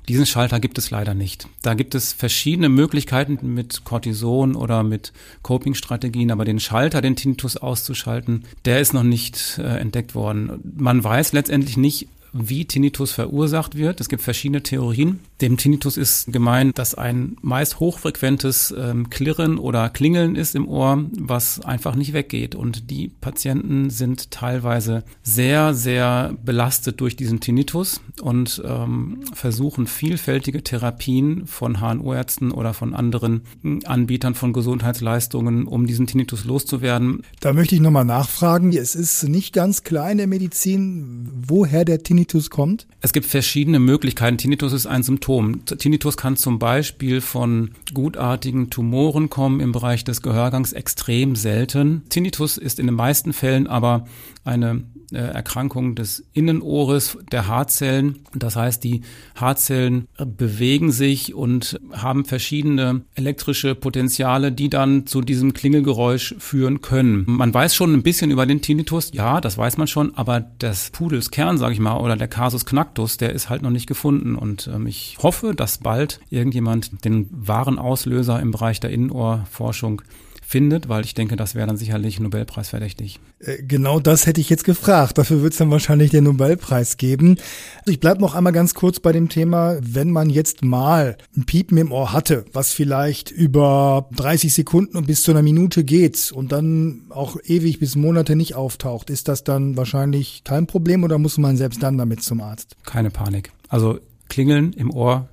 Diesen 0.08 0.26
Schalter 0.26 0.60
gibt 0.60 0.78
es 0.78 0.90
leider 0.90 1.14
nicht. 1.14 1.48
Da 1.62 1.74
gibt 1.74 1.94
es 1.94 2.12
verschiedene 2.12 2.68
Möglichkeiten 2.68 3.54
mit 3.54 3.84
Cortison 3.84 4.54
oder 4.54 4.84
mit 4.84 5.12
Coping-Strategien, 5.42 6.30
aber 6.30 6.44
den 6.44 6.60
Schalter, 6.60 7.02
den 7.02 7.16
Tinnitus 7.16 7.56
auszuschalten, 7.56 8.44
der 8.64 8.80
ist 8.80 8.94
noch 8.94 9.02
nicht 9.02 9.58
äh, 9.58 9.78
entdeckt 9.78 10.14
worden. 10.14 10.60
Man 10.76 11.02
weiß 11.02 11.32
letztendlich 11.32 11.76
nicht, 11.76 12.08
wie 12.38 12.64
Tinnitus 12.64 13.12
verursacht 13.12 13.76
wird. 13.76 14.00
Es 14.00 14.08
gibt 14.08 14.22
verschiedene 14.22 14.62
Theorien. 14.62 15.20
Dem 15.40 15.56
Tinnitus 15.56 15.96
ist 15.96 16.32
gemeint, 16.32 16.78
dass 16.78 16.94
ein 16.94 17.36
meist 17.42 17.80
hochfrequentes 17.80 18.74
ähm, 18.76 19.10
Klirren 19.10 19.58
oder 19.58 19.90
Klingeln 19.90 20.36
ist 20.36 20.54
im 20.54 20.68
Ohr, 20.68 21.04
was 21.18 21.60
einfach 21.60 21.94
nicht 21.94 22.12
weggeht. 22.12 22.54
Und 22.54 22.90
die 22.90 23.08
Patienten 23.08 23.90
sind 23.90 24.30
teilweise 24.30 25.04
sehr, 25.22 25.74
sehr 25.74 26.34
belastet 26.44 27.00
durch 27.00 27.16
diesen 27.16 27.40
Tinnitus 27.40 28.00
und 28.20 28.62
ähm, 28.64 29.20
versuchen 29.32 29.86
vielfältige 29.86 30.62
Therapien 30.62 31.46
von 31.46 31.80
HNO-Ärzten 31.80 32.50
oder 32.50 32.74
von 32.74 32.94
anderen 32.94 33.42
hm, 33.62 33.80
Anbietern 33.84 34.34
von 34.34 34.52
Gesundheitsleistungen, 34.52 35.66
um 35.66 35.86
diesen 35.86 36.06
Tinnitus 36.06 36.44
loszuwerden. 36.44 37.22
Da 37.40 37.52
möchte 37.52 37.74
ich 37.74 37.80
nochmal 37.80 38.04
nachfragen. 38.04 38.72
Es 38.72 38.94
ist 38.94 39.24
nicht 39.24 39.52
ganz 39.52 39.82
klar 39.82 40.10
in 40.10 40.18
der 40.18 40.26
Medizin, 40.26 41.28
woher 41.46 41.84
der 41.84 42.02
Tinnitus 42.02 42.25
Tinnitus 42.26 42.50
kommt? 42.50 42.86
Es 43.00 43.12
gibt 43.12 43.26
verschiedene 43.26 43.78
Möglichkeiten. 43.78 44.36
Tinnitus 44.36 44.72
ist 44.72 44.86
ein 44.86 45.02
Symptom. 45.02 45.64
Tinnitus 45.64 46.16
kann 46.16 46.36
zum 46.36 46.58
Beispiel 46.58 47.20
von 47.20 47.70
gutartigen 47.94 48.68
Tumoren 48.68 49.30
kommen 49.30 49.60
im 49.60 49.72
Bereich 49.72 50.02
des 50.02 50.22
Gehörgangs 50.22 50.72
extrem 50.72 51.36
selten. 51.36 52.02
Tinnitus 52.08 52.58
ist 52.58 52.80
in 52.80 52.86
den 52.86 52.96
meisten 52.96 53.32
Fällen 53.32 53.68
aber 53.68 54.06
eine 54.44 54.82
Erkrankung 55.12 55.94
des 55.94 56.24
Innenohres 56.32 57.18
der 57.30 57.46
Haarzellen. 57.46 58.20
Das 58.34 58.56
heißt, 58.56 58.82
die 58.82 59.02
Haarzellen 59.34 60.08
äh, 60.18 60.26
bewegen 60.26 60.92
sich 60.92 61.34
und 61.34 61.80
haben 61.92 62.24
verschiedene 62.24 63.02
elektrische 63.14 63.74
Potenziale, 63.74 64.52
die 64.52 64.70
dann 64.70 65.06
zu 65.06 65.20
diesem 65.20 65.52
Klingelgeräusch 65.52 66.34
führen 66.38 66.80
können. 66.80 67.24
Man 67.26 67.52
weiß 67.52 67.74
schon 67.74 67.92
ein 67.92 68.02
bisschen 68.02 68.30
über 68.30 68.46
den 68.46 68.62
Tinnitus, 68.62 69.10
ja, 69.12 69.40
das 69.40 69.58
weiß 69.58 69.76
man 69.76 69.86
schon, 69.86 70.14
aber 70.16 70.40
das 70.40 70.90
Pudelskern, 70.90 71.58
sage 71.58 71.74
ich 71.74 71.80
mal, 71.80 71.98
oder 71.98 72.16
der 72.16 72.28
Casus 72.28 72.66
Knactus, 72.66 73.16
der 73.16 73.32
ist 73.32 73.48
halt 73.48 73.62
noch 73.62 73.70
nicht 73.70 73.86
gefunden. 73.86 74.36
Und 74.36 74.68
ähm, 74.72 74.86
ich 74.86 75.16
hoffe, 75.22 75.54
dass 75.54 75.78
bald 75.78 76.20
irgendjemand 76.30 77.04
den 77.04 77.28
wahren 77.30 77.78
Auslöser 77.78 78.40
im 78.40 78.50
Bereich 78.50 78.80
der 78.80 78.90
Innenohrforschung 78.90 80.02
findet, 80.46 80.88
weil 80.88 81.04
ich 81.04 81.14
denke, 81.14 81.34
das 81.34 81.56
wäre 81.56 81.66
dann 81.66 81.76
sicherlich 81.76 82.20
Nobelpreis 82.20 82.68
verdächtig. 82.68 83.18
Äh, 83.40 83.64
genau 83.64 83.98
das 83.98 84.26
hätte 84.26 84.40
ich 84.40 84.48
jetzt 84.48 84.62
gefragt. 84.62 85.18
Dafür 85.18 85.42
wird 85.42 85.52
es 85.52 85.58
dann 85.58 85.72
wahrscheinlich 85.72 86.12
den 86.12 86.22
Nobelpreis 86.22 86.98
geben. 86.98 87.36
Also 87.80 87.90
ich 87.90 87.98
bleibe 87.98 88.20
noch 88.20 88.36
einmal 88.36 88.52
ganz 88.52 88.74
kurz 88.74 89.00
bei 89.00 89.10
dem 89.10 89.28
Thema, 89.28 89.76
wenn 89.80 90.12
man 90.12 90.30
jetzt 90.30 90.64
mal 90.64 91.16
ein 91.36 91.46
Piepen 91.46 91.78
im 91.78 91.90
Ohr 91.90 92.12
hatte, 92.12 92.44
was 92.52 92.72
vielleicht 92.72 93.32
über 93.32 94.08
30 94.14 94.54
Sekunden 94.54 94.96
und 94.96 95.08
bis 95.08 95.24
zu 95.24 95.32
einer 95.32 95.42
Minute 95.42 95.82
geht 95.82 96.30
und 96.32 96.52
dann 96.52 97.02
auch 97.08 97.36
ewig 97.44 97.80
bis 97.80 97.96
Monate 97.96 98.36
nicht 98.36 98.54
auftaucht, 98.54 99.10
ist 99.10 99.26
das 99.26 99.42
dann 99.42 99.76
wahrscheinlich 99.76 100.44
kein 100.44 100.68
Problem 100.68 101.02
oder 101.02 101.18
muss 101.18 101.38
man 101.38 101.56
selbst 101.56 101.82
dann 101.82 101.98
damit 101.98 102.22
zum 102.22 102.40
Arzt? 102.40 102.76
Keine 102.84 103.10
Panik. 103.10 103.50
Also 103.68 103.98
Klingeln 104.28 104.72
im 104.74 104.92
Ohr 104.92 105.28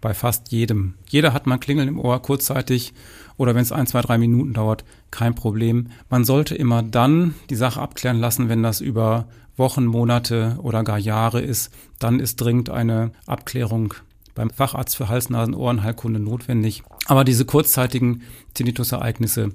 bei 0.00 0.14
fast 0.14 0.52
jedem. 0.52 0.94
Jeder 1.08 1.32
hat 1.32 1.46
mal 1.46 1.58
Klingeln 1.58 1.88
im 1.88 1.98
Ohr 1.98 2.20
kurzzeitig 2.22 2.92
oder 3.36 3.54
wenn 3.54 3.62
es 3.62 3.72
ein, 3.72 3.86
zwei, 3.86 4.00
drei 4.00 4.18
Minuten 4.18 4.52
dauert, 4.52 4.84
kein 5.10 5.34
Problem. 5.34 5.88
Man 6.10 6.24
sollte 6.24 6.54
immer 6.54 6.82
dann 6.82 7.34
die 7.50 7.56
Sache 7.56 7.80
abklären 7.80 8.18
lassen, 8.18 8.48
wenn 8.48 8.62
das 8.62 8.80
über 8.80 9.26
Wochen, 9.56 9.84
Monate 9.84 10.58
oder 10.62 10.84
gar 10.84 10.98
Jahre 10.98 11.40
ist. 11.40 11.70
Dann 11.98 12.20
ist 12.20 12.36
dringend 12.36 12.70
eine 12.70 13.10
Abklärung 13.26 13.94
beim 14.34 14.50
Facharzt 14.50 14.96
für 14.96 15.08
Hals, 15.08 15.30
Nasen, 15.30 15.54
Ohrenheilkunde 15.54 16.20
notwendig. 16.20 16.82
Aber 17.06 17.24
diese 17.24 17.44
kurzzeitigen 17.44 18.22
Tinnitus-Ereignisse, 18.54 19.50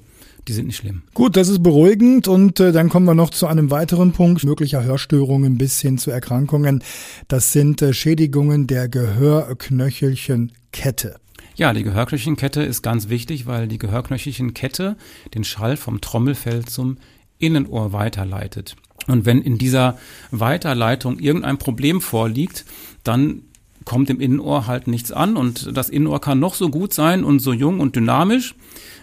die 0.47 0.53
sind 0.53 0.67
nicht 0.67 0.77
schlimm. 0.77 1.01
Gut, 1.13 1.35
das 1.35 1.49
ist 1.49 1.61
beruhigend 1.63 2.27
und 2.27 2.59
äh, 2.59 2.71
dann 2.71 2.89
kommen 2.89 3.05
wir 3.05 3.15
noch 3.15 3.31
zu 3.31 3.47
einem 3.47 3.71
weiteren 3.71 4.13
Punkt 4.13 4.43
möglicher 4.43 4.83
Hörstörungen 4.83 5.57
bis 5.57 5.81
hin 5.81 5.97
zu 5.97 6.11
Erkrankungen. 6.11 6.83
Das 7.27 7.51
sind 7.51 7.81
äh, 7.81 7.93
Schädigungen 7.93 8.67
der 8.67 8.87
Gehörknöchelchenkette. 8.87 11.15
Ja, 11.57 11.73
die 11.73 11.81
Gehörknöchelchenkette 11.81 12.61
ist 12.61 12.83
ganz 12.83 13.09
wichtig, 13.09 13.47
weil 13.47 13.67
die 13.67 13.79
Gehörknöchelchenkette 13.79 14.95
den 15.33 15.43
Schall 15.43 15.75
vom 15.75 16.01
Trommelfell 16.01 16.65
zum 16.65 16.97
Innenohr 17.39 17.93
weiterleitet. 17.93 18.75
Und 19.07 19.25
wenn 19.25 19.41
in 19.41 19.57
dieser 19.57 19.97
Weiterleitung 20.29 21.17
irgendein 21.17 21.57
Problem 21.57 21.99
vorliegt, 21.99 22.63
dann 23.03 23.41
kommt 23.85 24.11
im 24.11 24.19
Innenohr 24.19 24.67
halt 24.67 24.85
nichts 24.85 25.11
an 25.11 25.35
und 25.35 25.75
das 25.75 25.89
Innenohr 25.89 26.21
kann 26.21 26.39
noch 26.39 26.53
so 26.53 26.69
gut 26.69 26.93
sein 26.93 27.23
und 27.23 27.39
so 27.39 27.53
jung 27.53 27.79
und 27.79 27.95
dynamisch. 27.95 28.53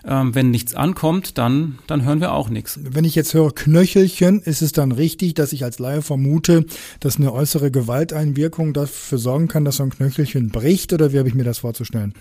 Ähm, 0.07 0.35
wenn 0.37 0.53
nichts 0.53 0.77
ankommt, 0.77 1.39
dann, 1.39 1.79
dann 1.89 2.05
hören 2.05 2.21
wir 2.21 2.33
auch 2.33 2.51
nichts. 2.51 2.79
Wenn 2.83 3.05
ich 3.05 3.17
jetzt 3.17 3.35
höre 3.35 3.53
Knöchelchen, 3.53 4.41
ist 4.43 4.63
es 4.63 4.71
dann 4.71 4.93
richtig, 4.93 5.35
dass 5.35 5.53
ich 5.53 5.65
als 5.65 5.81
Laie 5.81 6.03
vermute, 6.03 6.67
dass 7.01 7.17
eine 7.17 7.33
äußere 7.33 7.73
Gewalteinwirkung 7.73 8.75
dafür 8.75 9.19
sorgen 9.19 9.49
kann, 9.49 9.65
dass 9.65 9.77
so 9.77 9.83
ein 9.83 9.91
Knöchelchen 9.91 10.51
bricht 10.51 10.93
oder 10.93 11.13
wie 11.13 11.19
habe 11.19 11.29
ich 11.29 11.35
mir 11.35 11.45
das 11.45 11.59
vorzustellen? 11.59 12.15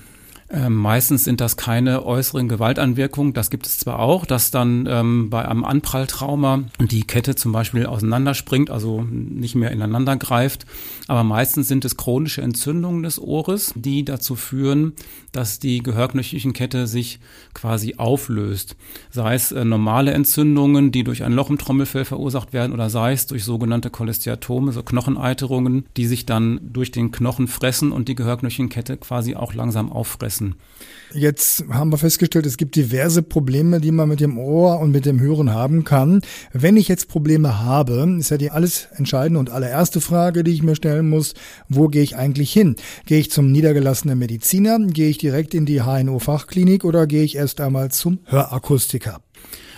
Ähm, 0.53 0.75
meistens 0.75 1.23
sind 1.23 1.41
das 1.41 1.57
keine 1.57 2.05
äußeren 2.05 2.47
Gewaltanwirkungen. 2.47 3.33
Das 3.33 3.49
gibt 3.49 3.65
es 3.65 3.79
zwar 3.79 3.97
auch, 3.97 4.23
dass 4.23 4.51
dann 4.51 4.87
ähm, 4.87 5.31
bei 5.31 5.47
einem 5.47 5.63
Anpralltrauma 5.63 6.65
die 6.79 7.05
Kette 7.05 7.33
zum 7.33 7.51
Beispiel 7.51 7.87
auseinanderspringt, 7.87 8.69
also 8.69 9.01
nicht 9.01 9.55
mehr 9.55 9.71
ineinander 9.71 10.15
greift. 10.15 10.67
Aber 11.07 11.23
meistens 11.23 11.67
sind 11.67 11.85
es 11.85 11.97
chronische 11.97 12.43
Entzündungen 12.43 13.01
des 13.01 13.19
Ohres, 13.19 13.73
die 13.75 14.05
dazu 14.05 14.35
führen, 14.35 14.93
dass 15.31 15.57
die 15.57 15.81
Gehörknöchelchenkette 15.81 16.85
sich 16.85 17.19
quasi 17.55 17.95
auflöst. 17.97 18.75
Sei 19.09 19.33
es 19.33 19.51
äh, 19.51 19.65
normale 19.65 20.11
Entzündungen, 20.11 20.91
die 20.91 21.03
durch 21.03 21.23
ein 21.23 21.33
Loch 21.33 21.49
im 21.49 21.57
Trommelfell 21.57 22.05
verursacht 22.05 22.53
werden, 22.53 22.73
oder 22.73 22.91
sei 22.91 23.13
es 23.13 23.25
durch 23.25 23.43
sogenannte 23.43 23.89
Cholesteatome, 23.89 24.71
so 24.71 24.83
Knocheneiterungen, 24.83 25.87
die 25.97 26.05
sich 26.05 26.27
dann 26.27 26.59
durch 26.61 26.91
den 26.91 27.11
Knochen 27.11 27.47
fressen 27.47 27.91
und 27.91 28.07
die 28.07 28.13
Gehörknöchelchenkette 28.13 28.97
quasi 28.97 29.33
auch 29.33 29.55
langsam 29.55 29.91
auffressen 29.91 30.42
lassen. 30.43 30.55
Jetzt 31.15 31.65
haben 31.69 31.91
wir 31.91 31.99
festgestellt, 31.99 32.47
es 32.47 32.57
gibt 32.57 32.75
diverse 32.75 33.21
Probleme, 33.21 33.79
die 33.79 33.91
man 33.91 34.09
mit 34.09 34.19
dem 34.19 34.39
Ohr 34.39 34.79
und 34.79 34.91
mit 34.91 35.05
dem 35.05 35.19
Hören 35.19 35.53
haben 35.53 35.83
kann. 35.83 36.21
Wenn 36.53 36.75
ich 36.75 36.87
jetzt 36.87 37.07
Probleme 37.07 37.59
habe, 37.61 38.15
ist 38.17 38.31
ja 38.31 38.37
die 38.37 38.49
alles 38.49 38.87
entscheidende 38.95 39.39
und 39.39 39.51
allererste 39.51 40.01
Frage, 40.01 40.43
die 40.43 40.51
ich 40.51 40.63
mir 40.63 40.75
stellen 40.75 41.09
muss, 41.09 41.35
wo 41.69 41.87
gehe 41.87 42.01
ich 42.01 42.15
eigentlich 42.15 42.51
hin? 42.51 42.77
Gehe 43.05 43.19
ich 43.19 43.29
zum 43.29 43.51
niedergelassenen 43.51 44.17
Mediziner? 44.17 44.79
Gehe 44.79 45.09
ich 45.09 45.19
direkt 45.19 45.53
in 45.53 45.67
die 45.67 45.83
HNO-Fachklinik 45.83 46.83
oder 46.83 47.05
gehe 47.05 47.23
ich 47.23 47.35
erst 47.35 47.61
einmal 47.61 47.91
zum 47.91 48.19
Hörakustiker? 48.25 49.21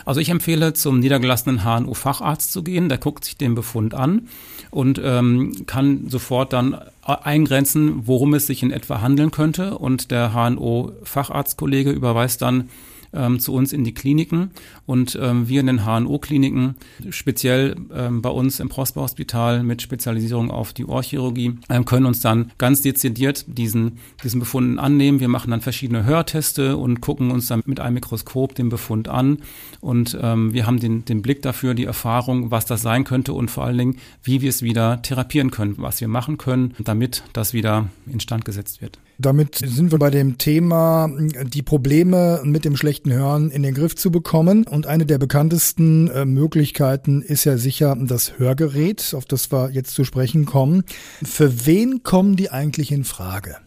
Also 0.06 0.20
ich 0.20 0.30
empfehle, 0.30 0.74
zum 0.74 1.00
niedergelassenen 1.00 1.64
HNO-Facharzt 1.64 2.52
zu 2.52 2.64
gehen. 2.64 2.90
Der 2.90 3.00
guckt 3.00 3.26
sich 3.26 3.38
den 3.38 3.56
Befund 3.56 3.94
an 3.94 4.28
und 4.70 5.02
ähm, 5.04 5.66
kann 5.66 6.10
sofort 6.10 6.54
dann 6.54 6.78
eingrenzen, 7.02 8.08
worum 8.08 8.34
es 8.36 8.48
sich 8.48 8.64
in 8.64 8.72
etwa 8.72 9.02
handeln 9.02 9.32
könnte. 9.32 9.78
Und 9.78 10.12
der 10.12 10.34
HNO-Facharztkollege 10.34 11.92
überweist 11.92 12.42
dann 12.42 12.70
ähm, 13.16 13.40
zu 13.40 13.54
uns 13.54 13.74
in 13.74 13.84
die 13.84 13.94
Kliniken 13.94 14.52
und 14.86 15.18
ähm, 15.22 15.48
wir 15.48 15.62
in 15.62 15.68
den 15.68 15.86
HNO-Kliniken, 15.86 16.76
speziell 17.10 17.76
ähm, 17.94 18.22
bei 18.22 18.30
uns 18.30 18.60
im 18.60 18.70
Prosper-Hospital 18.70 19.64
mit 19.64 19.82
Spezialisierung 19.82 20.52
auf 20.52 20.74
die 20.74 20.86
Ohrchirurgie, 20.86 21.58
ähm, 21.70 21.86
können 21.86 22.06
uns 22.06 22.20
dann 22.20 22.52
ganz 22.58 22.82
dezidiert 22.82 23.46
diesen, 23.48 24.00
diesen 24.24 24.40
Befunden 24.40 24.80
annehmen. 24.80 25.20
Wir 25.20 25.30
machen 25.30 25.52
dann 25.52 25.62
verschiedene 25.62 26.04
Hörteste 26.04 26.78
und 26.78 27.02
gucken 27.02 27.32
uns 27.32 27.48
dann 27.48 27.64
mit 27.66 27.80
einem 27.80 27.96
Mikroskop 27.96 28.56
den 28.56 28.70
Befund 28.70 29.08
an 29.08 29.40
und 29.82 30.18
ähm, 30.22 30.54
wir 30.54 30.66
haben 30.68 30.80
den, 30.80 31.06
den 31.06 31.22
Blick 31.22 31.42
dafür, 31.42 31.74
die 31.74 31.86
Erfahrung, 31.86 32.52
was 32.52 32.66
das 32.66 32.82
sein 32.82 33.04
könnte 33.04 33.34
und 33.34 33.50
vor 33.50 33.66
allen 33.66 33.78
Dingen, 33.78 33.98
wie 34.24 34.42
wir 34.42 34.50
es 34.50 34.62
wieder 34.62 35.02
therapieren 35.02 35.52
können, 35.52 35.76
was 35.78 36.02
wir 36.02 36.08
machen 36.08 36.38
können, 36.38 36.74
damit 36.80 37.24
das 37.34 37.54
wieder 37.54 37.90
instand 38.08 38.46
gesetzt 38.46 38.82
wird. 38.82 39.00
Damit 39.18 39.56
sind 39.56 39.92
wir 39.92 40.00
bei 40.00 40.10
dem 40.10 40.38
Thema, 40.38 41.10
die 41.46 41.62
Probleme 41.62 42.42
mit 42.44 42.66
dem 42.66 42.76
schlechten 42.76 43.14
Hören 43.14 43.50
in 43.50 43.64
den 43.64 43.74
Griff 43.74 43.96
zu 43.96 44.12
bekommen. 44.12 44.66
Und 44.68 44.88
eine 44.88 45.06
der 45.06 45.18
bekanntesten 45.18 46.10
äh, 46.10 46.26
Möglichkeiten 46.26 47.22
ist 47.22 47.46
ja 47.46 47.58
sicher 47.58 47.96
das 48.00 48.38
Hörgerät, 48.38 49.14
auf 49.16 49.26
das 49.26 49.52
wir 49.52 49.72
jetzt 49.72 49.92
zu 49.92 50.04
sprechen 50.04 50.46
kommen. 50.46 50.84
Für 51.24 51.66
wen 51.66 52.04
kommen 52.04 52.36
die 52.36 52.52
eigentlich 52.52 52.92
in 52.92 53.06
Frage? 53.06 53.58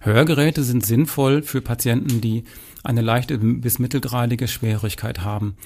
Hörgeräte 0.00 0.62
sind 0.62 0.86
sinnvoll 0.86 1.42
für 1.42 1.60
Patienten, 1.60 2.20
die 2.20 2.44
eine 2.84 3.02
leichte 3.02 3.38
bis 3.38 3.78
mittelgradige 3.78 4.48
Schwierigkeit 4.48 5.20
haben, 5.22 5.56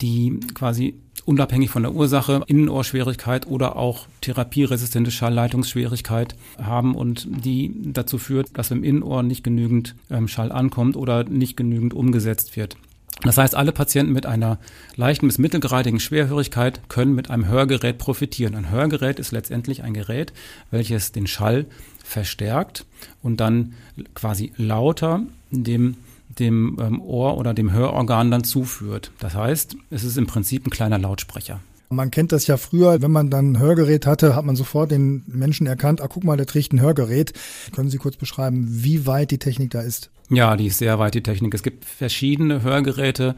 die 0.00 0.38
quasi 0.54 0.94
unabhängig 1.24 1.70
von 1.70 1.82
der 1.82 1.92
Ursache 1.92 2.42
Innenohrschwierigkeit 2.46 3.46
oder 3.46 3.76
auch 3.76 4.06
therapieresistente 4.22 5.10
Schallleitungsschwierigkeit 5.10 6.34
haben 6.56 6.94
und 6.94 7.28
die 7.44 7.74
dazu 7.92 8.16
führt, 8.18 8.56
dass 8.56 8.70
im 8.70 8.82
Innenohr 8.82 9.22
nicht 9.22 9.44
genügend 9.44 9.94
ähm, 10.10 10.28
Schall 10.28 10.50
ankommt 10.52 10.96
oder 10.96 11.24
nicht 11.24 11.56
genügend 11.56 11.92
umgesetzt 11.92 12.56
wird. 12.56 12.76
Das 13.22 13.36
heißt, 13.36 13.56
alle 13.56 13.72
Patienten 13.72 14.12
mit 14.12 14.26
einer 14.26 14.58
leichten 14.94 15.26
bis 15.26 15.38
mittelgradigen 15.38 15.98
Schwerhörigkeit 15.98 16.88
können 16.88 17.14
mit 17.14 17.30
einem 17.30 17.48
Hörgerät 17.48 17.98
profitieren. 17.98 18.54
Ein 18.54 18.70
Hörgerät 18.70 19.18
ist 19.18 19.32
letztendlich 19.32 19.82
ein 19.82 19.92
Gerät, 19.92 20.32
welches 20.70 21.10
den 21.10 21.26
Schall 21.26 21.66
verstärkt 22.04 22.86
und 23.22 23.40
dann 23.40 23.74
quasi 24.14 24.52
lauter 24.56 25.22
dem 25.50 25.96
dem 26.38 26.76
ähm, 26.80 27.00
Ohr 27.00 27.36
oder 27.36 27.54
dem 27.54 27.72
Hörorgan 27.72 28.30
dann 28.30 28.44
zuführt. 28.44 29.12
Das 29.18 29.34
heißt, 29.34 29.76
es 29.90 30.04
ist 30.04 30.16
im 30.16 30.26
Prinzip 30.26 30.66
ein 30.66 30.70
kleiner 30.70 30.98
Lautsprecher. 30.98 31.60
Man 31.90 32.10
kennt 32.10 32.32
das 32.32 32.46
ja 32.46 32.58
früher, 32.58 33.00
wenn 33.00 33.10
man 33.10 33.30
dann 33.30 33.52
ein 33.52 33.58
Hörgerät 33.58 34.06
hatte, 34.06 34.36
hat 34.36 34.44
man 34.44 34.56
sofort 34.56 34.90
den 34.90 35.24
Menschen 35.26 35.66
erkannt, 35.66 36.02
ah, 36.02 36.08
guck 36.08 36.22
mal, 36.22 36.36
der 36.36 36.46
trägt 36.46 36.72
ein 36.72 36.80
Hörgerät. 36.82 37.32
Können 37.74 37.88
Sie 37.88 37.96
kurz 37.96 38.16
beschreiben, 38.16 38.66
wie 38.68 39.06
weit 39.06 39.30
die 39.30 39.38
Technik 39.38 39.70
da 39.70 39.80
ist? 39.80 40.10
Ja, 40.30 40.56
die 40.56 40.66
ist 40.66 40.78
sehr 40.78 40.98
weit, 40.98 41.14
die 41.14 41.22
Technik. 41.22 41.54
Es 41.54 41.62
gibt 41.62 41.86
verschiedene 41.86 42.62
Hörgeräte, 42.62 43.34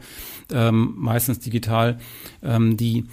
ähm, 0.51 0.93
meistens 0.97 1.39
digital, 1.39 1.99
ähm, 2.43 2.75
die 2.75 3.05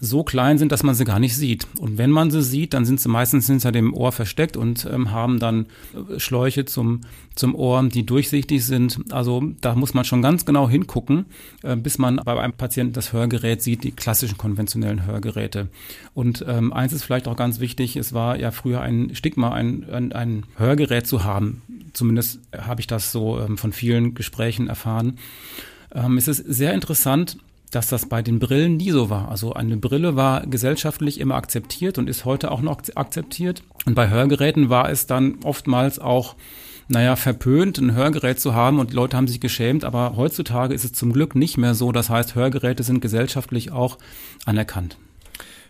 so 0.00 0.22
klein 0.22 0.58
sind, 0.58 0.70
dass 0.70 0.82
man 0.82 0.94
sie 0.94 1.06
gar 1.06 1.18
nicht 1.18 1.34
sieht. 1.34 1.66
Und 1.78 1.96
wenn 1.96 2.10
man 2.10 2.30
sie 2.30 2.42
sieht, 2.42 2.74
dann 2.74 2.84
sind 2.84 3.00
sie 3.00 3.08
meistens 3.08 3.46
hinter 3.46 3.72
dem 3.72 3.94
Ohr 3.94 4.12
versteckt 4.12 4.58
und 4.58 4.86
ähm, 4.92 5.12
haben 5.12 5.38
dann 5.38 5.66
äh, 5.94 6.20
Schläuche 6.20 6.66
zum, 6.66 7.00
zum 7.34 7.54
Ohr, 7.54 7.82
die 7.88 8.04
durchsichtig 8.04 8.66
sind. 8.66 9.00
Also 9.10 9.42
da 9.62 9.74
muss 9.74 9.94
man 9.94 10.04
schon 10.04 10.20
ganz 10.20 10.44
genau 10.44 10.68
hingucken, 10.68 11.24
äh, 11.62 11.74
bis 11.74 11.96
man 11.96 12.16
bei 12.16 12.38
einem 12.38 12.52
Patienten 12.52 12.92
das 12.92 13.14
Hörgerät 13.14 13.62
sieht, 13.62 13.82
die 13.82 13.92
klassischen 13.92 14.36
konventionellen 14.36 15.06
Hörgeräte. 15.06 15.68
Und 16.12 16.44
ähm, 16.46 16.70
eins 16.72 16.92
ist 16.92 17.04
vielleicht 17.04 17.28
auch 17.28 17.36
ganz 17.36 17.60
wichtig, 17.60 17.96
es 17.96 18.12
war 18.12 18.38
ja 18.38 18.50
früher 18.50 18.82
ein 18.82 19.14
Stigma, 19.14 19.52
ein, 19.52 19.88
ein, 19.90 20.12
ein 20.12 20.44
Hörgerät 20.56 21.06
zu 21.06 21.24
haben. 21.24 21.62
Zumindest 21.94 22.40
habe 22.56 22.80
ich 22.80 22.86
das 22.86 23.12
so 23.12 23.21
ähm, 23.22 23.58
von 23.58 23.72
vielen 23.72 24.14
Gesprächen 24.14 24.68
erfahren. 24.68 25.18
Ähm, 25.94 26.18
es 26.18 26.28
ist 26.28 26.38
sehr 26.38 26.74
interessant, 26.74 27.38
dass 27.70 27.88
das 27.88 28.06
bei 28.06 28.22
den 28.22 28.38
Brillen 28.38 28.76
nie 28.76 28.90
so 28.90 29.10
war. 29.10 29.30
Also 29.30 29.54
eine 29.54 29.76
Brille 29.78 30.14
war 30.14 30.46
gesellschaftlich 30.46 31.18
immer 31.18 31.36
akzeptiert 31.36 31.98
und 31.98 32.08
ist 32.08 32.24
heute 32.24 32.50
auch 32.50 32.60
noch 32.60 32.80
akzeptiert. 32.94 33.62
Und 33.86 33.94
bei 33.94 34.08
Hörgeräten 34.10 34.68
war 34.68 34.90
es 34.90 35.06
dann 35.06 35.38
oftmals 35.42 35.98
auch, 35.98 36.36
naja, 36.88 37.16
verpönt, 37.16 37.78
ein 37.78 37.94
Hörgerät 37.94 38.38
zu 38.38 38.54
haben 38.54 38.78
und 38.78 38.92
Leute 38.92 39.16
haben 39.16 39.28
sich 39.28 39.40
geschämt. 39.40 39.84
Aber 39.84 40.16
heutzutage 40.16 40.74
ist 40.74 40.84
es 40.84 40.92
zum 40.92 41.12
Glück 41.14 41.34
nicht 41.34 41.56
mehr 41.56 41.74
so. 41.74 41.92
Das 41.92 42.10
heißt, 42.10 42.34
Hörgeräte 42.34 42.82
sind 42.82 43.00
gesellschaftlich 43.00 43.72
auch 43.72 43.96
anerkannt. 44.44 44.98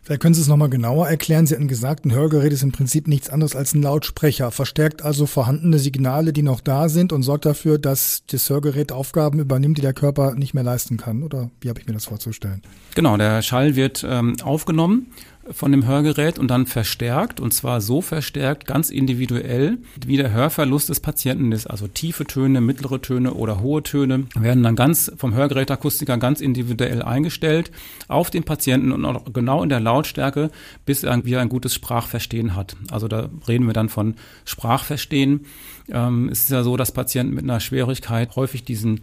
Vielleicht 0.04 0.20
können 0.20 0.34
Sie 0.34 0.40
es 0.40 0.48
nochmal 0.48 0.68
genauer 0.68 1.08
erklären. 1.08 1.46
Sie 1.46 1.54
hatten 1.54 1.68
gesagt, 1.68 2.04
ein 2.04 2.12
Hörgerät 2.12 2.52
ist 2.52 2.64
im 2.64 2.72
Prinzip 2.72 3.06
nichts 3.06 3.30
anderes 3.30 3.54
als 3.54 3.72
ein 3.72 3.82
Lautsprecher, 3.82 4.50
verstärkt 4.50 5.02
also 5.02 5.26
vorhandene 5.26 5.78
Signale, 5.78 6.32
die 6.32 6.42
noch 6.42 6.60
da 6.60 6.88
sind 6.88 7.12
und 7.12 7.22
sorgt 7.22 7.46
dafür, 7.46 7.78
dass 7.78 8.24
das 8.26 8.50
Hörgerät 8.50 8.90
Aufgaben 8.90 9.38
übernimmt, 9.38 9.78
die 9.78 9.82
der 9.82 9.92
Körper 9.92 10.34
nicht 10.34 10.54
mehr 10.54 10.64
leisten 10.64 10.96
kann. 10.96 11.22
Oder 11.22 11.50
wie 11.60 11.68
habe 11.68 11.78
ich 11.78 11.86
mir 11.86 11.92
das 11.92 12.06
vorzustellen? 12.06 12.62
Genau, 12.96 13.16
der 13.16 13.42
Schall 13.42 13.76
wird 13.76 14.04
ähm, 14.08 14.34
aufgenommen 14.42 15.06
von 15.52 15.72
dem 15.72 15.86
Hörgerät 15.86 16.38
und 16.38 16.48
dann 16.48 16.66
verstärkt 16.66 17.40
und 17.40 17.52
zwar 17.52 17.80
so 17.80 18.00
verstärkt, 18.00 18.66
ganz 18.66 18.90
individuell, 18.90 19.78
wie 20.06 20.16
der 20.16 20.32
Hörverlust 20.32 20.88
des 20.88 21.00
Patienten 21.00 21.52
ist. 21.52 21.66
Also 21.66 21.88
tiefe 21.88 22.24
Töne, 22.24 22.60
mittlere 22.60 23.00
Töne 23.00 23.34
oder 23.34 23.60
hohe 23.60 23.82
Töne 23.82 24.26
werden 24.34 24.62
dann 24.62 24.76
ganz 24.76 25.12
vom 25.16 25.34
Hörgerätakustiker 25.34 26.18
ganz 26.18 26.40
individuell 26.40 27.02
eingestellt 27.02 27.70
auf 28.08 28.30
den 28.30 28.44
Patienten 28.44 28.92
und 28.92 29.04
auch 29.04 29.24
genau 29.32 29.62
in 29.62 29.68
der 29.68 29.80
Lautstärke, 29.80 30.50
bis 30.84 31.04
er 31.04 31.24
wieder 31.24 31.40
ein 31.40 31.48
gutes 31.48 31.74
Sprachverstehen 31.74 32.56
hat. 32.56 32.76
Also 32.90 33.08
da 33.08 33.28
reden 33.46 33.66
wir 33.66 33.74
dann 33.74 33.88
von 33.88 34.14
Sprachverstehen. 34.44 35.46
Ähm, 35.88 36.28
es 36.30 36.44
ist 36.44 36.50
ja 36.50 36.62
so, 36.62 36.76
dass 36.76 36.92
Patienten 36.92 37.34
mit 37.34 37.44
einer 37.44 37.60
Schwierigkeit 37.60 38.36
häufig 38.36 38.64
diesen 38.64 39.00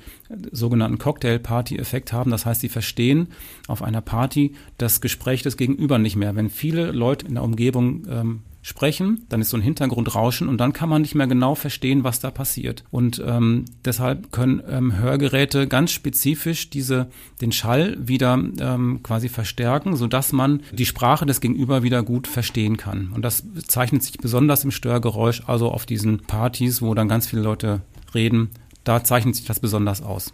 sogenannten 0.51 0.97
Cocktail-Party-Effekt 0.97 2.13
haben. 2.13 2.31
Das 2.31 2.45
heißt, 2.45 2.61
sie 2.61 2.69
verstehen 2.69 3.27
auf 3.67 3.81
einer 3.81 4.01
Party 4.01 4.53
das 4.77 5.01
Gespräch 5.01 5.43
des 5.43 5.57
Gegenüber 5.57 5.97
nicht 5.97 6.15
mehr. 6.15 6.35
Wenn 6.35 6.49
viele 6.49 6.91
Leute 6.91 7.27
in 7.27 7.35
der 7.35 7.43
Umgebung 7.43 8.03
ähm, 8.09 8.41
sprechen, 8.61 9.25
dann 9.29 9.41
ist 9.41 9.49
so 9.49 9.57
ein 9.57 9.63
Hintergrundrauschen 9.63 10.49
und 10.49 10.57
dann 10.57 10.73
kann 10.73 10.89
man 10.89 11.01
nicht 11.01 11.15
mehr 11.15 11.27
genau 11.27 11.55
verstehen, 11.55 12.03
was 12.03 12.19
da 12.19 12.29
passiert. 12.29 12.83
Und 12.91 13.23
ähm, 13.25 13.65
deshalb 13.85 14.31
können 14.31 14.61
ähm, 14.67 14.97
Hörgeräte 14.97 15.67
ganz 15.67 15.91
spezifisch 15.91 16.69
diese 16.69 17.07
den 17.41 17.51
Schall 17.51 17.97
wieder 17.99 18.33
ähm, 18.59 19.01
quasi 19.01 19.29
verstärken, 19.29 19.95
sodass 19.95 20.33
man 20.33 20.61
die 20.71 20.85
Sprache 20.85 21.25
des 21.25 21.41
Gegenüber 21.41 21.83
wieder 21.83 22.03
gut 22.03 22.27
verstehen 22.27 22.77
kann. 22.77 23.11
Und 23.13 23.23
das 23.23 23.43
zeichnet 23.67 24.03
sich 24.03 24.17
besonders 24.17 24.63
im 24.63 24.71
Störgeräusch, 24.71 25.43
also 25.47 25.71
auf 25.71 25.85
diesen 25.85 26.19
Partys, 26.19 26.81
wo 26.81 26.93
dann 26.93 27.07
ganz 27.07 27.27
viele 27.27 27.41
Leute 27.41 27.81
reden, 28.13 28.49
da 28.83 29.03
zeichnet 29.03 29.35
sich 29.35 29.45
das 29.45 29.59
besonders 29.59 30.01
aus. 30.01 30.33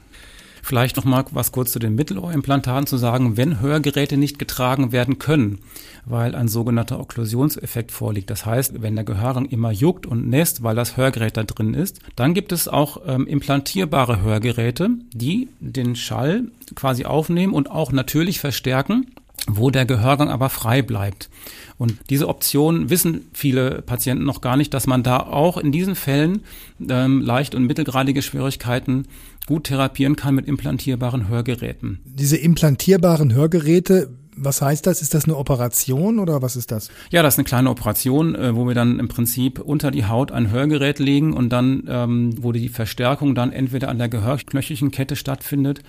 Vielleicht 0.66 0.98
noch 0.98 1.06
mal 1.06 1.24
was 1.30 1.52
kurz 1.52 1.72
zu 1.72 1.78
den 1.78 1.94
Mittelohrimplantaten 1.94 2.88
zu 2.88 2.98
sagen, 2.98 3.38
wenn 3.38 3.62
Hörgeräte 3.62 4.18
nicht 4.18 4.40
getragen 4.40 4.92
werden 4.92 5.20
können, 5.20 5.60
weil 6.06 6.34
ein 6.34 6.48
sogenannter 6.48 7.00
Okklusionseffekt 7.00 7.92
vorliegt. 7.92 8.32
Das 8.32 8.48
heißt, 8.48 8.82
wenn 8.82 8.96
der 8.96 9.04
Gehörgang 9.04 9.46
immer 9.46 9.70
juckt 9.70 10.08
und 10.08 10.28
nässt, 10.28 10.64
weil 10.64 10.76
das 10.76 10.98
Hörgerät 10.98 11.38
da 11.38 11.44
drin 11.44 11.76
ist, 11.76 12.00
dann 12.16 12.34
gibt 12.34 12.52
es 12.52 12.68
auch 12.68 13.02
ähm, 13.06 13.28
implantierbare 13.28 14.24
Hörgeräte, 14.24 14.90
die 15.14 15.50
den 15.60 15.96
Schall 15.96 16.46
quasi 16.74 17.06
aufnehmen 17.06 17.54
und 17.54 17.70
auch 17.70 17.92
natürlich 17.92 18.40
verstärken 18.40 19.06
wo 19.48 19.70
der 19.70 19.86
Gehörgang 19.86 20.30
aber 20.30 20.50
frei 20.50 20.82
bleibt. 20.82 21.30
Und 21.78 21.96
diese 22.10 22.28
Option 22.28 22.90
wissen 22.90 23.26
viele 23.34 23.82
Patienten 23.82 24.24
noch 24.24 24.42
gar 24.42 24.58
nicht, 24.58 24.74
dass 24.74 24.88
man 24.88 25.04
da 25.04 25.20
auch 25.20 25.58
in 25.58 25.72
diesen 25.72 25.96
Fällen 25.96 26.42
ähm, 26.90 27.22
leicht 27.22 27.54
und 27.54 27.66
mittelgradige 27.66 28.22
Schwierigkeiten 28.22 29.08
gut 29.46 29.66
therapieren 29.66 30.16
kann 30.16 30.36
mit 30.36 30.48
implantierbaren 30.48 31.28
Hörgeräten. 31.28 32.00
Diese 32.06 32.38
implantierbaren 32.38 33.34
Hörgeräte, 33.34 34.10
was 34.36 34.62
heißt 34.62 34.88
das? 34.88 35.02
Ist 35.02 35.14
das 35.14 35.26
eine 35.26 35.38
Operation 35.38 36.20
oder 36.20 36.42
was 36.42 36.56
ist 36.56 36.72
das? 36.72 36.90
Ja, 37.12 37.22
das 37.22 37.36
ist 37.36 37.40
eine 37.40 37.46
kleine 37.46 37.70
Operation, 37.70 38.36
äh, 38.36 38.56
wo 38.56 38.68
wir 38.68 38.74
dann 38.74 39.00
im 39.00 39.08
Prinzip 39.08 39.60
unter 39.60 39.92
die 39.92 40.06
Haut 40.06 40.32
ein 40.32 40.52
Hörgerät 40.52 41.00
legen 41.00 41.34
und 41.34 41.50
dann, 41.50 41.84
ähm, 41.88 42.36
wo 42.42 42.52
die 42.52 42.70
Verstärkung 42.70 43.36
dann 43.36 43.52
entweder 43.52 43.90
an 43.90 43.98
der 43.98 44.10
Gehörknöchelchenkette 44.10 45.16
stattfindet 45.16 45.80
ähm, 45.80 45.84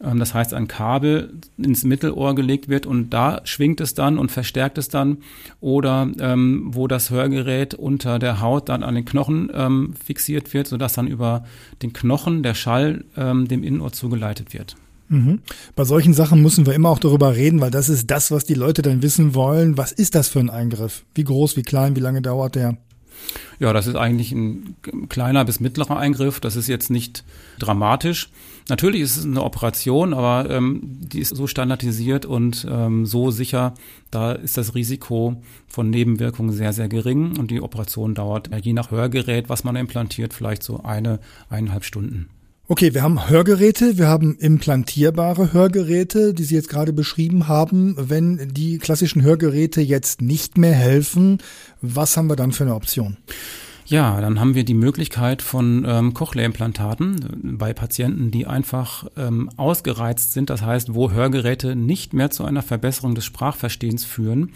das 0.00 0.32
heißt, 0.32 0.54
ein 0.54 0.66
Kabel 0.66 1.34
ins 1.58 1.84
Mittelohr 1.84 2.34
gelegt 2.34 2.68
wird 2.68 2.86
und 2.86 3.10
da 3.10 3.42
schwingt 3.44 3.80
es 3.80 3.94
dann 3.94 4.18
und 4.18 4.30
verstärkt 4.30 4.78
es 4.78 4.88
dann. 4.88 5.18
Oder 5.60 6.10
ähm, 6.18 6.70
wo 6.72 6.88
das 6.88 7.10
Hörgerät 7.10 7.74
unter 7.74 8.18
der 8.18 8.40
Haut 8.40 8.70
dann 8.70 8.82
an 8.82 8.94
den 8.94 9.04
Knochen 9.04 9.50
ähm, 9.52 9.94
fixiert 10.02 10.54
wird, 10.54 10.68
sodass 10.68 10.94
dann 10.94 11.06
über 11.06 11.44
den 11.82 11.92
Knochen 11.92 12.42
der 12.42 12.54
Schall 12.54 13.04
ähm, 13.16 13.46
dem 13.46 13.62
Innenohr 13.62 13.92
zugeleitet 13.92 14.54
wird. 14.54 14.76
Mhm. 15.08 15.40
Bei 15.74 15.84
solchen 15.84 16.14
Sachen 16.14 16.40
müssen 16.40 16.66
wir 16.66 16.72
immer 16.72 16.88
auch 16.88 17.00
darüber 17.00 17.34
reden, 17.34 17.60
weil 17.60 17.72
das 17.72 17.88
ist 17.88 18.10
das, 18.10 18.30
was 18.30 18.44
die 18.44 18.54
Leute 18.54 18.80
dann 18.80 19.02
wissen 19.02 19.34
wollen. 19.34 19.76
Was 19.76 19.92
ist 19.92 20.14
das 20.14 20.28
für 20.28 20.38
ein 20.38 20.50
Eingriff? 20.50 21.04
Wie 21.14 21.24
groß, 21.24 21.56
wie 21.56 21.62
klein, 21.62 21.96
wie 21.96 22.00
lange 22.00 22.22
dauert 22.22 22.54
der? 22.54 22.78
Ja, 23.58 23.72
das 23.72 23.86
ist 23.86 23.96
eigentlich 23.96 24.32
ein 24.32 24.76
kleiner 25.08 25.44
bis 25.44 25.60
mittlerer 25.60 25.98
Eingriff. 25.98 26.40
Das 26.40 26.56
ist 26.56 26.68
jetzt 26.68 26.90
nicht 26.90 27.24
dramatisch. 27.58 28.30
Natürlich 28.68 29.02
ist 29.02 29.16
es 29.16 29.24
eine 29.24 29.42
Operation, 29.42 30.14
aber 30.14 30.48
ähm, 30.48 30.80
die 30.82 31.20
ist 31.20 31.34
so 31.34 31.46
standardisiert 31.46 32.24
und 32.24 32.66
ähm, 32.70 33.04
so 33.04 33.30
sicher, 33.30 33.74
da 34.10 34.32
ist 34.32 34.56
das 34.56 34.74
Risiko 34.74 35.42
von 35.66 35.90
Nebenwirkungen 35.90 36.52
sehr, 36.52 36.72
sehr 36.72 36.88
gering 36.88 37.36
und 37.38 37.50
die 37.50 37.60
Operation 37.60 38.14
dauert 38.14 38.50
je 38.64 38.72
nach 38.72 38.90
Hörgerät, 38.90 39.48
was 39.48 39.64
man 39.64 39.76
implantiert, 39.76 40.32
vielleicht 40.32 40.62
so 40.62 40.82
eine, 40.82 41.18
eineinhalb 41.48 41.84
Stunden. 41.84 42.28
Okay, 42.70 42.94
wir 42.94 43.02
haben 43.02 43.28
Hörgeräte, 43.28 43.98
wir 43.98 44.06
haben 44.06 44.36
implantierbare 44.36 45.52
Hörgeräte, 45.52 46.32
die 46.32 46.44
Sie 46.44 46.54
jetzt 46.54 46.68
gerade 46.68 46.92
beschrieben 46.92 47.48
haben. 47.48 47.96
Wenn 47.98 48.54
die 48.54 48.78
klassischen 48.78 49.22
Hörgeräte 49.22 49.80
jetzt 49.80 50.22
nicht 50.22 50.56
mehr 50.56 50.72
helfen, 50.72 51.38
was 51.80 52.16
haben 52.16 52.28
wir 52.28 52.36
dann 52.36 52.52
für 52.52 52.62
eine 52.62 52.76
Option? 52.76 53.16
Ja, 53.86 54.20
dann 54.20 54.38
haben 54.38 54.54
wir 54.54 54.62
die 54.62 54.74
Möglichkeit 54.74 55.42
von 55.42 55.84
ähm, 55.84 56.14
Cochlea-Implantaten 56.14 57.56
bei 57.58 57.72
Patienten, 57.72 58.30
die 58.30 58.46
einfach 58.46 59.08
ähm, 59.16 59.50
ausgereizt 59.56 60.32
sind. 60.32 60.48
Das 60.48 60.62
heißt, 60.62 60.94
wo 60.94 61.10
Hörgeräte 61.10 61.74
nicht 61.74 62.14
mehr 62.14 62.30
zu 62.30 62.44
einer 62.44 62.62
Verbesserung 62.62 63.16
des 63.16 63.24
Sprachverstehens 63.24 64.04
führen, 64.04 64.52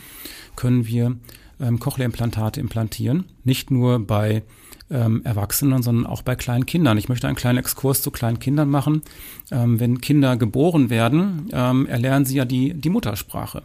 können 0.54 0.86
wir 0.86 1.16
ähm, 1.60 1.80
Cochlea-Implantate 1.80 2.60
implantieren. 2.60 3.24
Nicht 3.42 3.72
nur 3.72 3.98
bei 3.98 4.44
ähm, 4.90 5.22
Erwachsenen, 5.24 5.82
sondern 5.82 6.06
auch 6.06 6.22
bei 6.22 6.36
kleinen 6.36 6.66
Kindern. 6.66 6.98
Ich 6.98 7.08
möchte 7.08 7.26
einen 7.26 7.36
kleinen 7.36 7.58
Exkurs 7.58 8.02
zu 8.02 8.10
kleinen 8.10 8.38
Kindern 8.38 8.68
machen. 8.68 9.02
Ähm, 9.50 9.80
wenn 9.80 10.00
Kinder 10.00 10.36
geboren 10.36 10.90
werden, 10.90 11.48
ähm, 11.52 11.86
erlernen 11.86 12.24
sie 12.24 12.36
ja 12.36 12.44
die, 12.44 12.74
die 12.74 12.90
Muttersprache. 12.90 13.62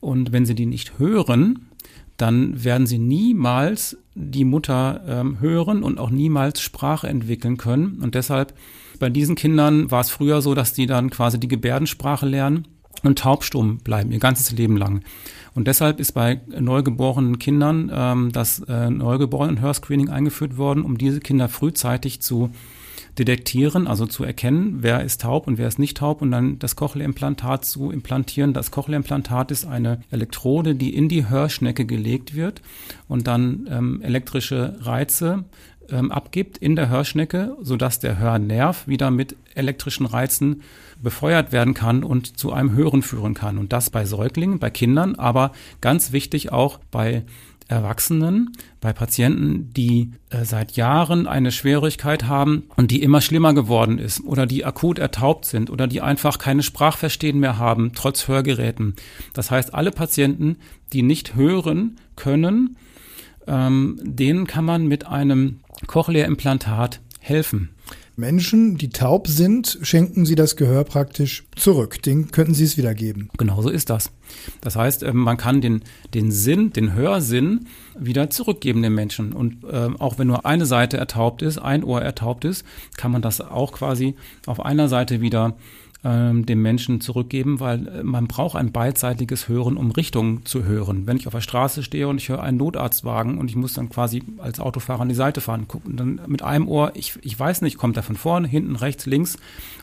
Und 0.00 0.32
wenn 0.32 0.46
sie 0.46 0.54
die 0.54 0.66
nicht 0.66 0.98
hören, 0.98 1.68
dann 2.16 2.64
werden 2.64 2.86
sie 2.86 2.98
niemals 2.98 3.96
die 4.14 4.44
Mutter 4.44 5.02
ähm, 5.06 5.40
hören 5.40 5.82
und 5.82 5.98
auch 5.98 6.10
niemals 6.10 6.60
Sprache 6.60 7.08
entwickeln 7.08 7.56
können. 7.56 8.00
Und 8.02 8.14
deshalb 8.14 8.54
bei 8.98 9.08
diesen 9.08 9.36
Kindern 9.36 9.90
war 9.90 10.00
es 10.00 10.10
früher 10.10 10.42
so, 10.42 10.54
dass 10.54 10.72
die 10.72 10.86
dann 10.86 11.10
quasi 11.10 11.38
die 11.38 11.48
Gebärdensprache 11.48 12.26
lernen 12.26 12.66
und 13.04 13.20
taubstumm 13.20 13.78
bleiben 13.78 14.10
ihr 14.10 14.18
ganzes 14.18 14.50
Leben 14.50 14.76
lang. 14.76 15.02
Und 15.54 15.66
deshalb 15.66 16.00
ist 16.00 16.12
bei 16.12 16.40
neugeborenen 16.48 17.38
Kindern 17.38 17.90
ähm, 17.92 18.32
das 18.32 18.60
äh, 18.68 18.90
Neugeborenen-Hörscreening 18.90 20.08
eingeführt 20.08 20.56
worden, 20.56 20.82
um 20.82 20.98
diese 20.98 21.20
Kinder 21.20 21.48
frühzeitig 21.48 22.20
zu 22.20 22.50
detektieren, 23.18 23.86
also 23.86 24.06
zu 24.06 24.24
erkennen, 24.24 24.78
wer 24.80 25.02
ist 25.02 25.22
taub 25.22 25.46
und 25.46 25.58
wer 25.58 25.66
ist 25.66 25.78
nicht 25.78 25.96
taub 25.96 26.22
und 26.22 26.30
dann 26.30 26.58
das 26.58 26.76
Cochlea-Implantat 26.76 27.64
zu 27.64 27.90
implantieren. 27.90 28.52
Das 28.52 28.70
Cochlea-Implantat 28.70 29.50
ist 29.50 29.66
eine 29.66 30.00
Elektrode, 30.10 30.74
die 30.74 30.94
in 30.94 31.08
die 31.08 31.28
Hörschnecke 31.28 31.84
gelegt 31.84 32.34
wird 32.34 32.62
und 33.08 33.26
dann 33.26 33.68
ähm, 33.70 34.00
elektrische 34.02 34.76
Reize 34.80 35.44
ähm, 35.90 36.12
abgibt 36.12 36.58
in 36.58 36.76
der 36.76 36.88
Hörschnecke, 36.88 37.56
sodass 37.60 37.98
der 37.98 38.18
Hörnerv 38.18 38.86
wieder 38.86 39.10
mit 39.10 39.36
elektrischen 39.54 40.06
Reizen 40.06 40.62
befeuert 41.02 41.52
werden 41.52 41.74
kann 41.74 42.04
und 42.04 42.38
zu 42.38 42.52
einem 42.52 42.72
Hören 42.72 43.02
führen 43.02 43.34
kann. 43.34 43.58
Und 43.58 43.72
das 43.72 43.90
bei 43.90 44.04
Säuglingen, 44.04 44.58
bei 44.58 44.70
Kindern, 44.70 45.14
aber 45.16 45.52
ganz 45.80 46.12
wichtig 46.12 46.52
auch 46.52 46.78
bei 46.90 47.24
Erwachsenen, 47.68 48.52
bei 48.80 48.94
Patienten, 48.94 49.70
die 49.74 50.12
äh, 50.30 50.44
seit 50.44 50.72
Jahren 50.72 51.26
eine 51.26 51.52
Schwierigkeit 51.52 52.24
haben 52.24 52.64
und 52.76 52.90
die 52.90 53.02
immer 53.02 53.20
schlimmer 53.20 53.52
geworden 53.52 53.98
ist 53.98 54.24
oder 54.24 54.46
die 54.46 54.64
akut 54.64 54.98
ertaubt 54.98 55.44
sind 55.44 55.68
oder 55.68 55.86
die 55.86 56.00
einfach 56.00 56.38
keine 56.38 56.62
Sprachverstehen 56.62 57.38
mehr 57.38 57.58
haben, 57.58 57.92
trotz 57.94 58.26
Hörgeräten. 58.26 58.96
Das 59.34 59.50
heißt, 59.50 59.74
alle 59.74 59.90
Patienten, 59.90 60.56
die 60.94 61.02
nicht 61.02 61.34
hören 61.34 61.96
können, 62.16 62.78
ähm, 63.46 63.98
denen 64.02 64.46
kann 64.46 64.64
man 64.64 64.86
mit 64.86 65.06
einem 65.06 65.60
Cochlea-Implantat 65.86 67.00
helfen. 67.20 67.70
Menschen, 68.18 68.76
die 68.78 68.88
taub 68.88 69.28
sind, 69.28 69.78
schenken 69.82 70.26
sie 70.26 70.34
das 70.34 70.56
Gehör 70.56 70.82
praktisch 70.82 71.44
zurück. 71.54 72.02
Den 72.02 72.32
könnten 72.32 72.52
sie 72.52 72.64
es 72.64 72.76
wiedergeben. 72.76 73.30
Genau 73.38 73.62
so 73.62 73.68
ist 73.68 73.90
das. 73.90 74.10
Das 74.60 74.74
heißt, 74.74 75.04
ähm, 75.04 75.18
man 75.18 75.36
kann 75.36 75.60
den, 75.60 75.84
den 76.14 76.32
Sinn, 76.32 76.72
den 76.72 76.94
Hörsinn 76.94 77.68
wieder 77.96 78.28
zurückgeben 78.28 78.82
den 78.82 78.94
Menschen. 78.94 79.32
Und 79.32 79.62
äh, 79.62 79.88
auch 80.00 80.18
wenn 80.18 80.26
nur 80.26 80.44
eine 80.44 80.66
Seite 80.66 80.96
ertaubt 80.96 81.42
ist, 81.42 81.58
ein 81.58 81.84
Ohr 81.84 82.02
ertaubt 82.02 82.44
ist, 82.44 82.64
kann 82.96 83.12
man 83.12 83.22
das 83.22 83.40
auch 83.40 83.70
quasi 83.70 84.16
auf 84.46 84.64
einer 84.64 84.88
Seite 84.88 85.20
wieder 85.20 85.56
ähm, 86.04 86.46
dem 86.46 86.62
Menschen 86.62 87.00
zurückgeben, 87.00 87.58
weil 87.58 87.88
äh, 87.88 88.02
man 88.04 88.28
braucht 88.28 88.56
ein 88.56 88.70
beidseitiges 88.70 89.48
Hören, 89.48 89.76
um 89.76 89.90
Richtungen 89.90 90.44
zu 90.44 90.64
hören. 90.64 91.06
Wenn 91.06 91.16
ich 91.16 91.26
auf 91.26 91.34
der 91.34 91.40
Straße 91.40 91.82
stehe 91.82 92.06
und 92.06 92.18
ich 92.18 92.28
höre 92.28 92.42
einen 92.42 92.56
Notarztwagen 92.56 93.38
und 93.38 93.50
ich 93.50 93.56
muss 93.56 93.74
dann 93.74 93.88
quasi 93.88 94.22
als 94.38 94.60
Autofahrer 94.60 95.02
an 95.02 95.08
die 95.08 95.16
Seite 95.16 95.40
fahren, 95.40 95.66
gucken 95.66 95.96
dann 95.96 96.20
mit 96.28 96.42
einem 96.42 96.68
Ohr, 96.68 96.92
ich, 96.94 97.18
ich 97.22 97.38
weiß 97.38 97.62
nicht, 97.62 97.78
kommt 97.78 97.96
er 97.96 98.04
von 98.04 98.14
vorne, 98.14 98.46
hinten, 98.46 98.76
rechts, 98.76 99.06
links 99.06 99.38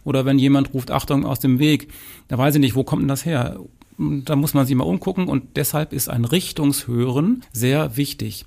oder 0.05 0.25
wenn 0.25 0.39
jemand 0.39 0.73
ruft 0.73 0.89
Achtung 0.89 1.25
aus 1.25 1.39
dem 1.39 1.59
Weg, 1.59 1.91
da 2.29 2.37
weiß 2.37 2.55
ich 2.55 2.61
nicht, 2.61 2.75
wo 2.75 2.85
kommt 2.85 3.01
denn 3.01 3.09
das 3.09 3.25
her? 3.25 3.59
Da 3.97 4.35
muss 4.35 4.53
man 4.53 4.65
sich 4.65 4.75
mal 4.75 4.83
umgucken 4.83 5.27
und 5.27 5.55
deshalb 5.55 5.93
ist 5.93 6.09
ein 6.09 6.25
Richtungshören 6.25 7.43
sehr 7.53 7.95
wichtig. 7.95 8.45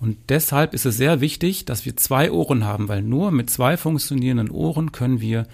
Und 0.00 0.16
deshalb 0.28 0.74
ist 0.74 0.86
es 0.86 0.96
sehr 0.96 1.20
wichtig, 1.20 1.64
dass 1.64 1.84
wir 1.84 1.96
zwei 1.96 2.30
Ohren 2.30 2.64
haben, 2.64 2.88
weil 2.88 3.02
nur 3.02 3.30
mit 3.30 3.50
zwei 3.50 3.76
funktionierenden 3.76 4.50
Ohren 4.50 4.92
können 4.92 5.20
wir 5.20 5.46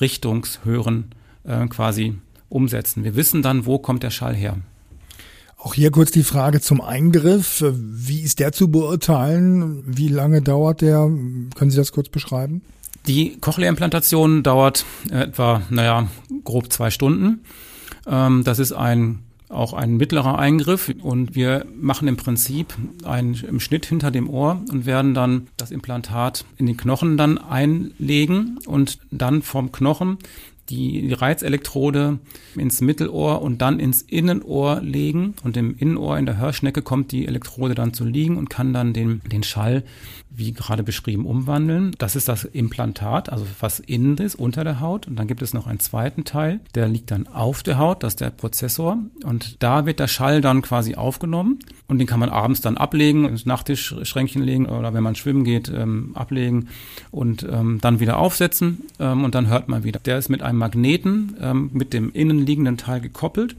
Richtungshören 0.00 1.14
äh, 1.44 1.66
quasi 1.66 2.14
umsetzen. 2.48 3.04
Wir 3.04 3.16
wissen 3.16 3.42
dann, 3.42 3.66
wo 3.66 3.78
kommt 3.78 4.02
der 4.02 4.10
Schall 4.10 4.34
her. 4.34 4.56
Auch 5.56 5.74
hier 5.74 5.90
kurz 5.90 6.12
die 6.12 6.22
Frage 6.22 6.60
zum 6.60 6.80
Eingriff. 6.80 7.64
Wie 7.66 8.20
ist 8.20 8.38
der 8.38 8.52
zu 8.52 8.70
beurteilen? 8.70 9.82
Wie 9.86 10.08
lange 10.08 10.40
dauert 10.40 10.82
der? 10.82 10.98
Können 11.54 11.70
Sie 11.70 11.76
das 11.76 11.90
kurz 11.90 12.08
beschreiben? 12.08 12.62
Die 13.06 13.38
Cochlea-Implantation 13.40 14.42
dauert 14.42 14.84
etwa, 15.10 15.62
naja, 15.70 16.08
grob 16.44 16.72
zwei 16.72 16.90
Stunden. 16.90 17.40
Ähm, 18.06 18.44
das 18.44 18.58
ist 18.60 18.72
ein 18.72 19.20
auch 19.48 19.72
ein 19.72 19.96
mittlerer 19.96 20.38
Eingriff 20.38 20.94
und 21.02 21.34
wir 21.34 21.66
machen 21.74 22.08
im 22.08 22.16
Prinzip 22.16 22.74
einen 23.04 23.34
im 23.34 23.60
Schnitt 23.60 23.86
hinter 23.86 24.10
dem 24.10 24.28
Ohr 24.28 24.62
und 24.70 24.86
werden 24.86 25.14
dann 25.14 25.48
das 25.56 25.70
Implantat 25.70 26.44
in 26.56 26.66
den 26.66 26.76
Knochen 26.76 27.16
dann 27.16 27.38
einlegen 27.38 28.58
und 28.66 28.98
dann 29.10 29.42
vom 29.42 29.72
Knochen 29.72 30.18
die 30.68 31.12
Reizelektrode 31.12 32.18
ins 32.54 32.80
Mittelohr 32.80 33.42
und 33.42 33.62
dann 33.62 33.80
ins 33.80 34.02
Innenohr 34.02 34.80
legen. 34.82 35.34
Und 35.42 35.56
im 35.56 35.76
Innenohr 35.76 36.18
in 36.18 36.26
der 36.26 36.36
Hörschnecke 36.36 36.82
kommt 36.82 37.12
die 37.12 37.26
Elektrode 37.26 37.74
dann 37.74 37.94
zu 37.94 38.04
liegen 38.04 38.36
und 38.36 38.50
kann 38.50 38.72
dann 38.72 38.92
den, 38.92 39.20
den 39.32 39.42
Schall 39.42 39.82
wie 40.38 40.52
gerade 40.52 40.84
beschrieben, 40.84 41.26
umwandeln. 41.26 41.94
Das 41.98 42.14
ist 42.14 42.28
das 42.28 42.44
Implantat, 42.44 43.30
also 43.30 43.44
was 43.58 43.80
innen 43.80 44.16
ist, 44.18 44.36
unter 44.36 44.62
der 44.62 44.78
Haut. 44.78 45.08
Und 45.08 45.16
dann 45.16 45.26
gibt 45.26 45.42
es 45.42 45.52
noch 45.52 45.66
einen 45.66 45.80
zweiten 45.80 46.24
Teil, 46.24 46.60
der 46.76 46.88
liegt 46.88 47.10
dann 47.10 47.26
auf 47.26 47.64
der 47.64 47.76
Haut, 47.76 48.04
das 48.04 48.12
ist 48.12 48.20
der 48.20 48.30
Prozessor. 48.30 48.98
Und 49.24 49.62
da 49.62 49.84
wird 49.84 49.98
der 49.98 50.06
Schall 50.06 50.40
dann 50.40 50.62
quasi 50.62 50.94
aufgenommen 50.94 51.58
und 51.88 51.98
den 51.98 52.06
kann 52.06 52.20
man 52.20 52.28
abends 52.28 52.60
dann 52.60 52.76
ablegen, 52.76 53.24
ins 53.24 53.46
Nachttischschränkchen 53.46 54.42
legen 54.42 54.66
oder 54.66 54.94
wenn 54.94 55.02
man 55.02 55.16
schwimmen 55.16 55.42
geht, 55.42 55.72
ähm, 55.74 56.12
ablegen 56.14 56.68
und 57.10 57.44
ähm, 57.50 57.78
dann 57.80 57.98
wieder 57.98 58.18
aufsetzen 58.18 58.82
ähm, 59.00 59.24
und 59.24 59.34
dann 59.34 59.48
hört 59.48 59.68
man 59.68 59.82
wieder. 59.82 59.98
Der 59.98 60.18
ist 60.18 60.28
mit 60.28 60.42
einem 60.42 60.58
Magneten 60.58 61.36
ähm, 61.40 61.70
mit 61.72 61.92
dem 61.92 62.12
innenliegenden 62.12 62.76
Teil 62.76 63.00
gekoppelt, 63.00 63.56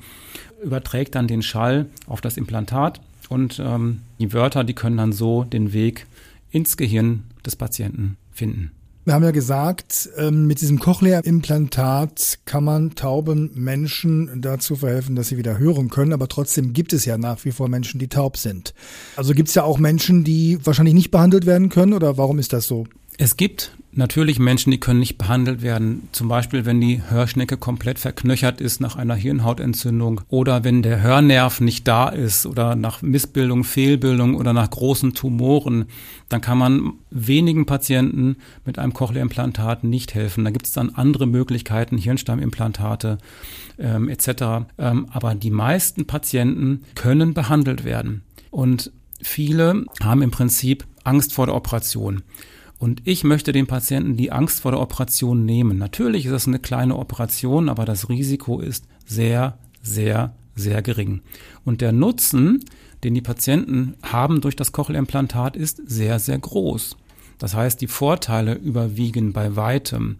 überträgt 0.63 1.15
dann 1.15 1.27
den 1.27 1.41
Schall 1.41 1.87
auf 2.07 2.21
das 2.21 2.37
Implantat 2.37 3.01
und 3.27 3.61
ähm, 3.63 3.99
die 4.19 4.31
Wörter, 4.31 4.63
die 4.63 4.73
können 4.73 4.97
dann 4.97 5.11
so 5.11 5.43
den 5.43 5.73
Weg 5.73 6.07
ins 6.51 6.77
Gehirn 6.77 7.25
des 7.45 7.55
Patienten 7.55 8.17
finden. 8.31 8.71
Wir 9.05 9.15
haben 9.15 9.23
ja 9.23 9.31
gesagt, 9.31 10.09
ähm, 10.17 10.45
mit 10.45 10.61
diesem 10.61 10.77
Cochlea-Implantat 10.77 12.39
kann 12.45 12.63
man 12.63 12.93
tauben 12.93 13.49
Menschen 13.55 14.41
dazu 14.41 14.75
verhelfen, 14.75 15.15
dass 15.15 15.29
sie 15.29 15.37
wieder 15.37 15.57
hören 15.57 15.89
können, 15.89 16.13
aber 16.13 16.27
trotzdem 16.27 16.73
gibt 16.73 16.93
es 16.93 17.05
ja 17.05 17.17
nach 17.17 17.43
wie 17.43 17.51
vor 17.51 17.69
Menschen, 17.69 17.99
die 17.99 18.07
taub 18.07 18.37
sind. 18.37 18.75
Also 19.15 19.33
gibt 19.33 19.49
es 19.49 19.55
ja 19.55 19.63
auch 19.63 19.79
Menschen, 19.79 20.23
die 20.23 20.59
wahrscheinlich 20.63 20.93
nicht 20.93 21.09
behandelt 21.09 21.47
werden 21.47 21.69
können 21.69 21.93
oder 21.93 22.17
warum 22.17 22.37
ist 22.37 22.53
das 22.53 22.67
so? 22.67 22.85
Es 23.17 23.35
gibt 23.35 23.75
natürlich 23.91 24.39
Menschen, 24.39 24.71
die 24.71 24.79
können 24.79 24.99
nicht 24.99 25.17
behandelt 25.17 25.61
werden. 25.61 26.09
Zum 26.11 26.27
Beispiel, 26.27 26.65
wenn 26.65 26.79
die 26.79 27.01
Hörschnecke 27.09 27.57
komplett 27.57 27.99
verknöchert 27.99 28.61
ist 28.61 28.81
nach 28.81 28.95
einer 28.95 29.15
Hirnhautentzündung 29.15 30.21
oder 30.29 30.63
wenn 30.63 30.81
der 30.81 31.01
Hörnerv 31.01 31.61
nicht 31.61 31.87
da 31.87 32.09
ist 32.09 32.45
oder 32.45 32.75
nach 32.75 33.01
Missbildung, 33.01 33.63
Fehlbildung 33.63 34.35
oder 34.35 34.53
nach 34.53 34.69
großen 34.69 35.13
Tumoren, 35.13 35.85
dann 36.29 36.41
kann 36.41 36.57
man 36.57 36.93
wenigen 37.09 37.65
Patienten 37.65 38.37
mit 38.65 38.77
einem 38.79 38.93
Cochlea-Implantat 38.93 39.83
nicht 39.83 40.13
helfen. 40.13 40.45
Da 40.45 40.51
gibt 40.51 40.67
es 40.67 40.73
dann 40.73 40.91
andere 40.91 41.25
Möglichkeiten, 41.25 41.97
Hirnstammimplantate 41.97 43.17
ähm, 43.79 44.09
etc. 44.09 44.67
Ähm, 44.77 45.07
aber 45.11 45.35
die 45.35 45.51
meisten 45.51 46.05
Patienten 46.05 46.83
können 46.95 47.33
behandelt 47.33 47.83
werden. 47.83 48.23
Und 48.51 48.91
viele 49.21 49.85
haben 50.01 50.21
im 50.21 50.31
Prinzip 50.31 50.85
Angst 51.03 51.33
vor 51.33 51.47
der 51.47 51.55
Operation. 51.55 52.23
Und 52.79 53.01
ich 53.03 53.25
möchte 53.25 53.51
den 53.51 53.67
Patienten 53.67 54.15
die 54.15 54.31
Angst 54.31 54.61
vor 54.61 54.71
der 54.71 54.79
Operation 54.79 55.45
nehmen. 55.45 55.77
Natürlich 55.77 56.25
ist 56.25 56.31
es 56.31 56.47
eine 56.47 56.59
kleine 56.59 56.95
Operation, 56.95 57.67
aber 57.67 57.83
das 57.83 58.07
Risiko 58.07 58.61
ist 58.61 58.85
sehr, 59.05 59.59
sehr, 59.83 60.33
sehr 60.55 60.81
gering. 60.81 61.21
Und 61.65 61.81
der 61.81 61.91
Nutzen, 61.91 62.63
den 63.03 63.13
die 63.13 63.21
Patienten 63.21 63.95
haben 64.01 64.39
durch 64.39 64.55
das 64.55 64.71
Cochlea-Implantat, 64.71 65.57
ist 65.57 65.81
sehr, 65.85 66.19
sehr 66.19 66.39
groß. 66.39 66.95
Das 67.37 67.53
heißt, 67.53 67.81
die 67.81 67.87
Vorteile 67.87 68.53
überwiegen 68.53 69.33
bei 69.33 69.57
weitem. 69.57 70.17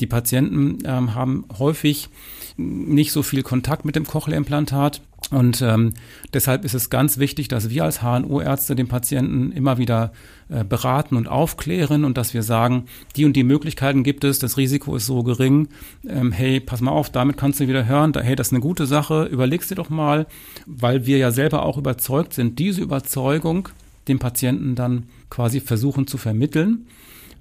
Die 0.00 0.06
Patienten 0.06 0.78
ähm, 0.84 1.14
haben 1.14 1.44
häufig 1.58 2.08
nicht 2.56 3.12
so 3.12 3.22
viel 3.22 3.42
Kontakt 3.42 3.84
mit 3.84 3.96
dem 3.96 4.06
Cochlea-Implantat 4.06 5.02
und 5.30 5.62
ähm, 5.62 5.94
deshalb 6.34 6.64
ist 6.64 6.74
es 6.74 6.90
ganz 6.90 7.18
wichtig, 7.18 7.48
dass 7.48 7.70
wir 7.70 7.84
als 7.84 8.02
HNO-Ärzte 8.02 8.74
den 8.74 8.88
Patienten 8.88 9.52
immer 9.52 9.78
wieder 9.78 10.12
äh, 10.48 10.64
beraten 10.64 11.16
und 11.16 11.28
aufklären 11.28 12.04
und 12.04 12.16
dass 12.16 12.34
wir 12.34 12.42
sagen, 12.42 12.84
die 13.16 13.24
und 13.24 13.34
die 13.34 13.44
Möglichkeiten 13.44 14.02
gibt 14.02 14.24
es, 14.24 14.38
das 14.38 14.56
Risiko 14.56 14.96
ist 14.96 15.06
so 15.06 15.22
gering. 15.22 15.68
Ähm, 16.06 16.32
hey, 16.32 16.60
pass 16.60 16.80
mal 16.80 16.90
auf, 16.90 17.10
damit 17.10 17.36
kannst 17.36 17.60
du 17.60 17.68
wieder 17.68 17.86
hören. 17.86 18.12
Da, 18.12 18.20
hey, 18.20 18.36
das 18.36 18.48
ist 18.48 18.52
eine 18.52 18.60
gute 18.60 18.86
Sache. 18.86 19.24
Überlegst 19.24 19.70
dir 19.70 19.76
doch 19.76 19.90
mal, 19.90 20.26
weil 20.66 21.06
wir 21.06 21.18
ja 21.18 21.30
selber 21.30 21.64
auch 21.64 21.78
überzeugt 21.78 22.34
sind, 22.34 22.58
diese 22.58 22.82
Überzeugung 22.82 23.68
dem 24.08 24.18
Patienten 24.18 24.74
dann 24.74 25.04
quasi 25.30 25.60
versuchen 25.60 26.06
zu 26.06 26.18
vermitteln 26.18 26.86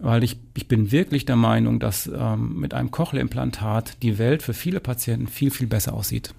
weil 0.03 0.23
ich, 0.23 0.39
ich 0.55 0.67
bin 0.67 0.91
wirklich 0.91 1.25
der 1.25 1.35
Meinung, 1.35 1.79
dass 1.79 2.07
ähm, 2.07 2.59
mit 2.59 2.73
einem 2.73 2.89
Cochlea-Implantat 2.89 4.01
die 4.01 4.17
Welt 4.17 4.41
für 4.41 4.53
viele 4.53 4.79
Patienten 4.79 5.27
viel, 5.27 5.51
viel 5.51 5.67
besser 5.67 5.93
aussieht. 5.93 6.33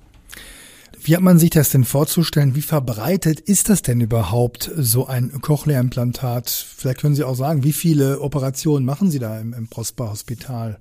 Wie 1.00 1.16
hat 1.16 1.22
man 1.22 1.38
sich 1.38 1.50
das 1.50 1.70
denn 1.70 1.84
vorzustellen? 1.84 2.54
Wie 2.54 2.62
verbreitet 2.62 3.40
ist 3.40 3.68
das 3.68 3.82
denn 3.82 4.00
überhaupt, 4.00 4.70
so 4.76 5.06
ein 5.06 5.40
Cochlea-Implantat? 5.40 6.50
Vielleicht 6.50 7.00
können 7.00 7.14
Sie 7.14 7.24
auch 7.24 7.34
sagen, 7.34 7.64
wie 7.64 7.72
viele 7.72 8.20
Operationen 8.20 8.84
machen 8.84 9.10
Sie 9.10 9.18
da 9.18 9.38
im, 9.38 9.52
im 9.52 9.68
Prosper-Hospital? 9.68 10.78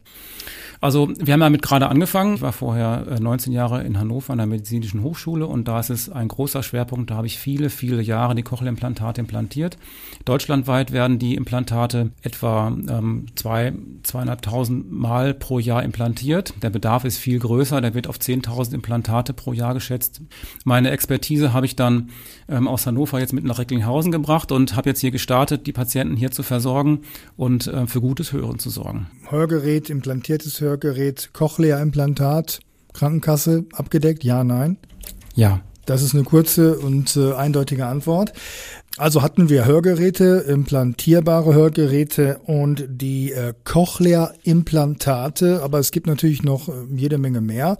Also 0.81 1.09
wir 1.19 1.33
haben 1.33 1.41
damit 1.41 1.61
gerade 1.61 1.87
angefangen. 1.89 2.35
Ich 2.35 2.41
war 2.41 2.53
vorher 2.53 3.19
19 3.19 3.53
äh, 3.53 3.55
Jahre 3.55 3.83
in 3.83 3.99
Hannover 3.99 4.33
an 4.33 4.39
der 4.39 4.47
Medizinischen 4.47 5.03
Hochschule 5.03 5.45
und 5.45 5.67
da 5.67 5.79
ist 5.79 5.91
es 5.91 6.09
ein 6.09 6.27
großer 6.27 6.63
Schwerpunkt. 6.63 7.11
Da 7.11 7.15
habe 7.17 7.27
ich 7.27 7.37
viele, 7.37 7.69
viele 7.69 8.01
Jahre 8.01 8.33
die 8.33 8.41
Cochlea-Implantate 8.41 9.21
implantiert. 9.21 9.77
Deutschlandweit 10.25 10.91
werden 10.91 11.19
die 11.19 11.35
Implantate 11.35 12.09
etwa 12.23 12.75
ähm, 12.89 13.27
zwei, 13.35 13.73
200.000 14.03 14.85
Mal 14.89 15.35
pro 15.35 15.59
Jahr 15.59 15.83
implantiert. 15.83 16.55
Der 16.63 16.71
Bedarf 16.71 17.05
ist 17.05 17.19
viel 17.19 17.37
größer. 17.37 17.79
Der 17.79 17.93
wird 17.93 18.07
auf 18.07 18.17
10.000 18.17 18.73
Implantate 18.73 19.33
pro 19.33 19.53
Jahr 19.53 19.75
geschätzt. 19.75 20.00
Meine 20.65 20.91
Expertise 20.91 21.53
habe 21.53 21.65
ich 21.65 21.75
dann 21.75 22.09
ähm, 22.47 22.67
aus 22.67 22.85
Hannover 22.85 23.19
jetzt 23.19 23.33
mit 23.33 23.43
nach 23.43 23.59
Recklinghausen 23.59 24.11
gebracht 24.11 24.51
und 24.51 24.75
habe 24.75 24.89
jetzt 24.89 25.01
hier 25.01 25.11
gestartet, 25.11 25.67
die 25.67 25.73
Patienten 25.73 26.15
hier 26.15 26.31
zu 26.31 26.43
versorgen 26.43 27.01
und 27.37 27.67
äh, 27.67 27.87
für 27.87 28.01
gutes 28.01 28.33
Hören 28.33 28.59
zu 28.59 28.69
sorgen. 28.69 29.07
Hörgerät, 29.29 29.89
implantiertes 29.89 30.61
Hörgerät, 30.61 31.29
Cochlea-Implantat, 31.33 32.59
Krankenkasse 32.93 33.65
abgedeckt? 33.73 34.23
Ja, 34.23 34.43
nein? 34.43 34.77
Ja. 35.35 35.61
Das 35.91 36.03
ist 36.03 36.13
eine 36.13 36.23
kurze 36.23 36.79
und 36.79 37.17
äh, 37.17 37.33
eindeutige 37.33 37.85
Antwort. 37.85 38.31
Also 38.95 39.21
hatten 39.21 39.49
wir 39.49 39.65
Hörgeräte, 39.65 40.45
implantierbare 40.47 41.53
Hörgeräte 41.53 42.39
und 42.45 42.85
die 42.87 43.33
äh, 43.33 43.53
Cochlea-Implantate, 43.65 45.61
aber 45.61 45.79
es 45.79 45.91
gibt 45.91 46.07
natürlich 46.07 46.43
noch 46.43 46.69
äh, 46.69 46.71
jede 46.95 47.17
Menge 47.17 47.41
mehr. 47.41 47.75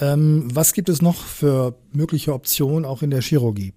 Ähm, 0.00 0.48
was 0.52 0.72
gibt 0.72 0.88
es 0.88 1.00
noch 1.00 1.14
für 1.14 1.76
mögliche 1.92 2.34
Optionen 2.34 2.84
auch 2.84 3.02
in 3.02 3.10
der 3.10 3.22
Chirurgie? 3.22 3.72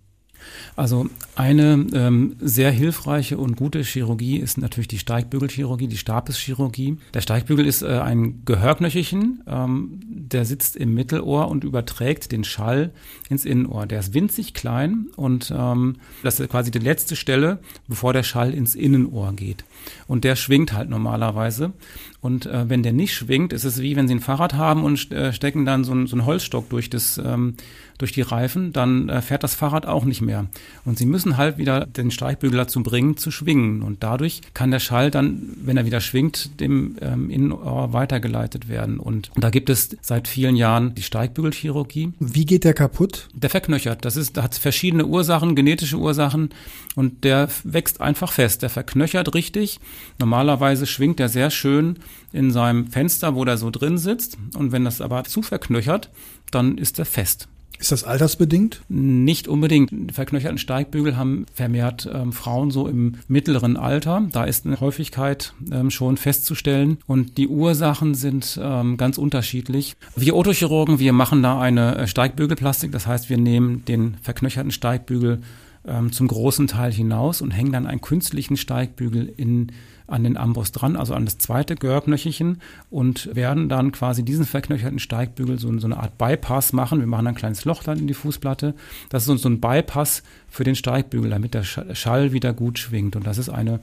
Also 0.75 1.09
eine 1.35 1.85
ähm, 1.93 2.35
sehr 2.39 2.71
hilfreiche 2.71 3.37
und 3.37 3.55
gute 3.57 3.81
Chirurgie 3.81 4.37
ist 4.37 4.57
natürlich 4.57 4.87
die 4.87 4.99
Steigbügelchirurgie, 4.99 5.87
die 5.87 5.97
Stabes-Chirurgie. 5.97 6.97
Der 7.13 7.21
Steigbügel 7.21 7.65
ist 7.65 7.81
äh, 7.81 7.87
ein 7.99 8.43
Gehörknöchelchen, 8.45 9.43
ähm, 9.47 9.99
der 10.07 10.45
sitzt 10.45 10.75
im 10.75 10.93
Mittelohr 10.93 11.47
und 11.47 11.63
überträgt 11.63 12.31
den 12.31 12.43
Schall 12.43 12.91
ins 13.29 13.45
Innenohr. 13.45 13.85
Der 13.85 13.99
ist 13.99 14.13
winzig 14.13 14.53
klein 14.53 15.07
und 15.15 15.53
ähm, 15.55 15.95
das 16.23 16.39
ist 16.39 16.49
quasi 16.49 16.71
die 16.71 16.79
letzte 16.79 17.15
Stelle, 17.15 17.59
bevor 17.87 18.13
der 18.13 18.23
Schall 18.23 18.53
ins 18.53 18.75
Innenohr 18.75 19.33
geht. 19.33 19.65
Und 20.07 20.23
der 20.23 20.35
schwingt 20.35 20.73
halt 20.73 20.89
normalerweise. 20.89 21.73
Und 22.21 22.45
äh, 22.45 22.69
wenn 22.69 22.83
der 22.83 22.93
nicht 22.93 23.13
schwingt, 23.13 23.53
ist 23.53 23.63
es 23.63 23.81
wie 23.81 23.95
wenn 23.95 24.07
Sie 24.07 24.15
ein 24.15 24.19
Fahrrad 24.19 24.53
haben 24.53 24.83
und 24.83 25.11
äh, 25.11 25.31
stecken 25.33 25.65
dann 25.65 25.83
so, 25.83 25.93
ein, 25.93 26.07
so 26.07 26.15
einen 26.15 26.25
Holzstock 26.25 26.69
durch, 26.69 26.89
das, 26.89 27.17
ähm, 27.17 27.55
durch 27.97 28.11
die 28.11 28.21
Reifen, 28.21 28.73
dann 28.73 29.09
äh, 29.09 29.21
fährt 29.21 29.43
das 29.43 29.55
Fahrrad 29.55 29.85
auch 29.85 30.05
nicht 30.05 30.21
mehr. 30.21 30.47
Und 30.85 30.97
Sie 30.97 31.05
müssen 31.05 31.37
halt 31.37 31.57
wieder 31.57 31.85
den 31.85 32.11
Steigbügel 32.11 32.57
dazu 32.57 32.83
bringen, 32.83 33.17
zu 33.17 33.31
schwingen. 33.31 33.81
Und 33.81 34.03
dadurch 34.03 34.41
kann 34.53 34.71
der 34.71 34.79
Schall 34.79 35.11
dann, 35.11 35.41
wenn 35.63 35.77
er 35.77 35.85
wieder 35.85 36.01
schwingt, 36.01 36.59
dem 36.59 36.97
ähm, 37.01 37.29
Innenohr 37.29 37.93
weitergeleitet 37.93 38.69
werden. 38.69 38.99
Und 38.99 39.31
da 39.35 39.49
gibt 39.49 39.69
es 39.69 39.95
seit 40.01 40.27
vielen 40.27 40.55
Jahren 40.55 40.93
die 40.95 41.01
Steigbügelchirurgie. 41.01 42.13
Wie 42.19 42.45
geht 42.45 42.63
der 42.63 42.73
kaputt? 42.73 43.27
Der 43.33 43.49
verknöchert. 43.49 44.05
Das 44.05 44.15
ist, 44.15 44.37
hat 44.37 44.55
verschiedene 44.55 45.05
Ursachen, 45.05 45.55
genetische 45.55 45.97
Ursachen. 45.97 46.49
Und 46.95 47.23
der 47.23 47.49
wächst 47.63 48.01
einfach 48.01 48.31
fest. 48.31 48.61
Der 48.61 48.69
verknöchert 48.69 49.33
richtig. 49.33 49.79
Normalerweise 50.19 50.85
schwingt 50.85 51.19
er 51.19 51.29
sehr 51.29 51.49
schön 51.49 51.97
in 52.31 52.51
seinem 52.51 52.87
Fenster, 52.87 53.35
wo 53.35 53.45
der 53.45 53.57
so 53.57 53.71
drin 53.71 53.97
sitzt. 53.97 54.37
Und 54.55 54.71
wenn 54.71 54.85
das 54.85 55.01
aber 55.01 55.23
zu 55.23 55.41
verknöchert, 55.41 56.09
dann 56.51 56.77
ist 56.77 56.99
er 56.99 57.05
fest. 57.05 57.47
Ist 57.79 57.91
das 57.91 58.03
altersbedingt? 58.03 58.81
Nicht 58.89 59.47
unbedingt. 59.47 60.11
Verknöcherten 60.11 60.57
Steigbügel 60.57 61.15
haben 61.15 61.45
vermehrt 61.53 62.09
ähm, 62.11 62.33
Frauen 62.33 62.71
so 62.71 62.87
im 62.87 63.15
mittleren 63.27 63.77
Alter. 63.77 64.27
Da 64.31 64.45
ist 64.45 64.65
eine 64.65 64.79
Häufigkeit 64.79 65.53
ähm, 65.71 65.91
schon 65.91 66.17
festzustellen. 66.17 66.97
Und 67.05 67.37
die 67.37 67.47
Ursachen 67.47 68.15
sind 68.15 68.59
ähm, 68.61 68.97
ganz 68.97 69.17
unterschiedlich. 69.17 69.95
Wir 70.15 70.35
Otochirurgen, 70.35 70.99
wir 70.99 71.13
machen 71.13 71.43
da 71.43 71.59
eine 71.59 71.97
äh, 71.97 72.07
Steigbügelplastik. 72.07 72.91
Das 72.91 73.05
heißt, 73.05 73.29
wir 73.29 73.37
nehmen 73.37 73.85
den 73.85 74.17
verknöcherten 74.21 74.71
Steigbügel 74.71 75.41
ähm, 75.87 76.11
zum 76.11 76.27
großen 76.27 76.67
Teil 76.67 76.91
hinaus 76.91 77.41
und 77.41 77.51
hängen 77.51 77.71
dann 77.71 77.87
einen 77.87 78.01
künstlichen 78.01 78.57
Steigbügel 78.57 79.33
in 79.37 79.71
an 80.07 80.23
den 80.23 80.37
Amboss 80.37 80.71
dran, 80.71 80.95
also 80.95 81.13
an 81.13 81.25
das 81.25 81.37
zweite 81.37 81.75
Gehörknöchelchen 81.75 82.61
und 82.89 83.35
werden 83.35 83.69
dann 83.69 83.91
quasi 83.91 84.23
diesen 84.23 84.45
verknöcherten 84.45 84.99
Steigbügel 84.99 85.59
so, 85.59 85.77
so 85.77 85.87
eine 85.87 85.97
Art 85.97 86.17
Bypass 86.17 86.73
machen. 86.73 86.99
Wir 86.99 87.07
machen 87.07 87.27
ein 87.27 87.35
kleines 87.35 87.65
Loch 87.65 87.83
dann 87.83 87.99
in 87.99 88.07
die 88.07 88.13
Fußplatte. 88.13 88.73
Das 89.09 89.27
ist 89.27 89.41
so 89.41 89.49
ein 89.49 89.59
Bypass 89.59 90.23
für 90.47 90.63
den 90.63 90.75
Steigbügel, 90.75 91.29
damit 91.29 91.53
der 91.53 91.63
Schall 91.63 92.31
wieder 92.31 92.53
gut 92.53 92.79
schwingt. 92.79 93.15
Und 93.15 93.27
das 93.27 93.37
ist 93.37 93.49
eine 93.49 93.79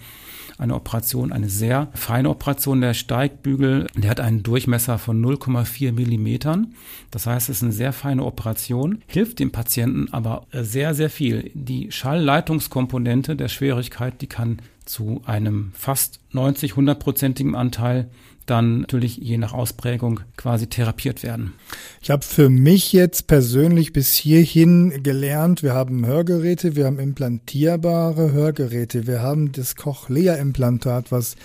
eine 0.59 0.75
Operation, 0.75 1.33
eine 1.33 1.49
sehr 1.49 1.89
feine 1.95 2.31
Operation. 2.31 2.81
Der 2.81 2.95
Steigbügel, 2.95 3.87
der 3.97 4.11
hat 4.11 4.21
einen 4.21 4.43
Durchmesser 4.43 4.99
von 4.99 5.25
0,4 5.25 5.93
Millimetern. 5.93 6.75
Das 7.11 7.27
heißt, 7.27 7.49
es 7.49 7.57
ist 7.57 7.63
eine 7.63 7.73
sehr 7.73 7.93
feine 7.93 8.25
Operation, 8.25 9.03
hilft 9.07 9.39
dem 9.39 9.53
Patienten 9.53 10.13
aber 10.13 10.47
sehr, 10.53 10.95
sehr 10.95 11.11
viel. 11.11 11.51
Die 11.55 11.91
Schallleitungskomponente 11.91 13.37
der 13.37 13.49
Schwierigkeit, 13.49 14.21
die 14.21 14.27
kann 14.27 14.59
zu 14.85 15.23
einem 15.25 15.73
fast 15.75 16.21
90, 16.33 16.73
100-prozentigen 16.73 17.55
Anteil 17.55 18.09
dann 18.47 18.81
natürlich 18.81 19.17
je 19.17 19.39
nach 19.39 19.55
Ausprägung 19.55 20.21
quasi 20.37 20.67
therapiert 20.67 21.23
werden. 21.23 21.55
Ich 22.03 22.11
habe 22.11 22.25
für 22.25 22.49
mich 22.51 22.93
jetzt 22.93 23.27
persönlich 23.27 23.93
bis 23.93 24.13
hierhin 24.13 25.03
gelernt, 25.03 25.63
wir 25.63 25.73
haben 25.73 26.05
Hörgeräte, 26.05 26.77
wir 26.77 26.87
haben 26.87 26.99
implantierbare 26.99 28.33
Hörgeräte, 28.33 29.07
wir 29.07 29.23
haben 29.23 29.53
das 29.53 29.77
Cochlea-Implantat, 29.77 31.11
was 31.11 31.37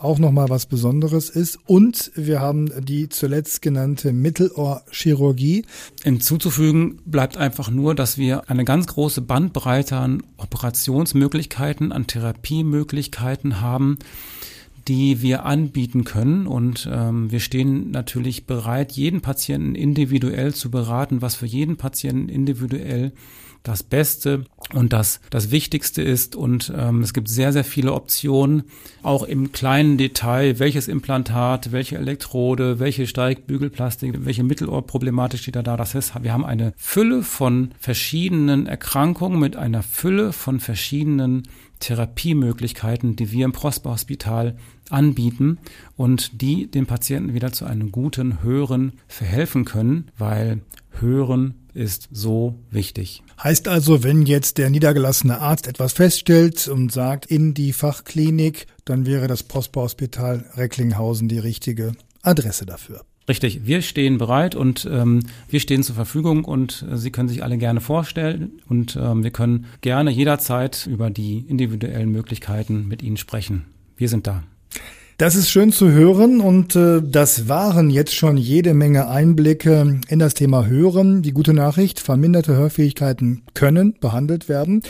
auch 0.00 0.18
nochmal 0.18 0.48
was 0.48 0.66
Besonderes 0.66 1.30
ist. 1.30 1.58
Und 1.66 2.10
wir 2.14 2.40
haben 2.40 2.70
die 2.84 3.08
zuletzt 3.08 3.62
genannte 3.62 4.12
Mittelohrchirurgie. 4.12 5.64
Hinzuzufügen 6.02 7.00
bleibt 7.04 7.36
einfach 7.36 7.70
nur, 7.70 7.94
dass 7.94 8.18
wir 8.18 8.48
eine 8.50 8.64
ganz 8.64 8.86
große 8.86 9.20
Bandbreite 9.20 9.96
an 9.96 10.22
Operationsmöglichkeiten, 10.36 11.92
an 11.92 12.06
Therapiemöglichkeiten 12.06 13.60
haben 13.60 13.98
die 14.88 15.22
wir 15.22 15.44
anbieten 15.44 16.04
können. 16.04 16.46
Und 16.46 16.88
ähm, 16.90 17.30
wir 17.30 17.40
stehen 17.40 17.90
natürlich 17.90 18.46
bereit, 18.46 18.92
jeden 18.92 19.20
Patienten 19.20 19.74
individuell 19.74 20.54
zu 20.54 20.70
beraten, 20.70 21.22
was 21.22 21.34
für 21.36 21.46
jeden 21.46 21.76
Patienten 21.76 22.28
individuell 22.28 23.12
das 23.62 23.82
Beste 23.82 24.44
und 24.72 24.92
das, 24.92 25.20
das 25.30 25.50
Wichtigste 25.50 26.02
ist. 26.02 26.36
Und 26.36 26.72
ähm, 26.76 27.02
es 27.02 27.12
gibt 27.12 27.28
sehr, 27.28 27.52
sehr 27.52 27.64
viele 27.64 27.92
Optionen, 27.92 28.64
auch 29.02 29.22
im 29.22 29.52
kleinen 29.52 29.98
Detail, 29.98 30.58
welches 30.58 30.88
Implantat, 30.88 31.72
welche 31.72 31.98
Elektrode, 31.98 32.78
welche 32.78 33.06
Steigbügelplastik, 33.06 34.24
welche 34.24 34.44
Mittelohrproblematik 34.44 35.40
steht 35.40 35.56
da 35.56 35.62
da. 35.62 35.76
Das 35.76 35.94
heißt, 35.94 36.22
wir 36.22 36.32
haben 36.32 36.44
eine 36.44 36.72
Fülle 36.76 37.22
von 37.22 37.72
verschiedenen 37.78 38.66
Erkrankungen 38.66 39.40
mit 39.40 39.56
einer 39.56 39.82
Fülle 39.82 40.32
von 40.32 40.60
verschiedenen 40.60 41.44
Therapiemöglichkeiten, 41.80 43.16
die 43.16 43.32
wir 43.32 43.46
im 43.46 43.52
Prosper-Hospital 43.52 44.56
anbieten 44.90 45.58
und 45.96 46.42
die 46.42 46.70
dem 46.70 46.86
Patienten 46.86 47.34
wieder 47.34 47.52
zu 47.52 47.64
einem 47.64 47.90
guten 47.90 48.42
Hören 48.42 48.92
verhelfen 49.08 49.64
können, 49.64 50.10
weil 50.18 50.60
Hören 50.90 51.54
ist 51.72 52.08
so 52.12 52.58
wichtig. 52.70 53.22
Heißt 53.42 53.68
also, 53.68 54.02
wenn 54.02 54.26
jetzt 54.26 54.58
der 54.58 54.68
niedergelassene 54.68 55.40
Arzt 55.40 55.66
etwas 55.66 55.94
feststellt 55.94 56.68
und 56.68 56.92
sagt 56.92 57.24
in 57.24 57.54
die 57.54 57.72
Fachklinik, 57.72 58.66
dann 58.84 59.06
wäre 59.06 59.28
das 59.28 59.44
Prosper-Hospital 59.44 60.44
Recklinghausen 60.56 61.26
die 61.28 61.38
richtige 61.38 61.92
Adresse 62.20 62.66
dafür. 62.66 63.02
Richtig, 63.30 63.64
wir 63.64 63.80
stehen 63.80 64.18
bereit 64.18 64.54
und 64.54 64.86
ähm, 64.90 65.22
wir 65.48 65.60
stehen 65.60 65.82
zur 65.82 65.94
Verfügung 65.94 66.44
und 66.44 66.84
äh, 66.90 66.98
Sie 66.98 67.10
können 67.10 67.28
sich 67.28 67.42
alle 67.42 67.56
gerne 67.56 67.80
vorstellen 67.80 68.60
und 68.68 68.98
ähm, 69.00 69.22
wir 69.22 69.30
können 69.30 69.66
gerne 69.80 70.10
jederzeit 70.10 70.86
über 70.86 71.08
die 71.08 71.38
individuellen 71.38 72.10
Möglichkeiten 72.10 72.88
mit 72.88 73.02
Ihnen 73.02 73.16
sprechen. 73.16 73.66
Wir 73.96 74.08
sind 74.10 74.26
da. 74.26 74.42
Das 75.20 75.34
ist 75.34 75.50
schön 75.50 75.70
zu 75.70 75.90
hören 75.90 76.40
und 76.40 76.74
äh, 76.76 77.02
das 77.04 77.46
waren 77.46 77.90
jetzt 77.90 78.14
schon 78.14 78.38
jede 78.38 78.72
Menge 78.72 79.10
Einblicke 79.10 80.00
in 80.08 80.18
das 80.18 80.32
Thema 80.32 80.64
Hören. 80.64 81.20
Die 81.20 81.32
gute 81.32 81.52
Nachricht, 81.52 82.00
verminderte 82.00 82.56
Hörfähigkeiten 82.56 83.42
können 83.52 83.92
behandelt 84.00 84.48
werden. 84.48 84.82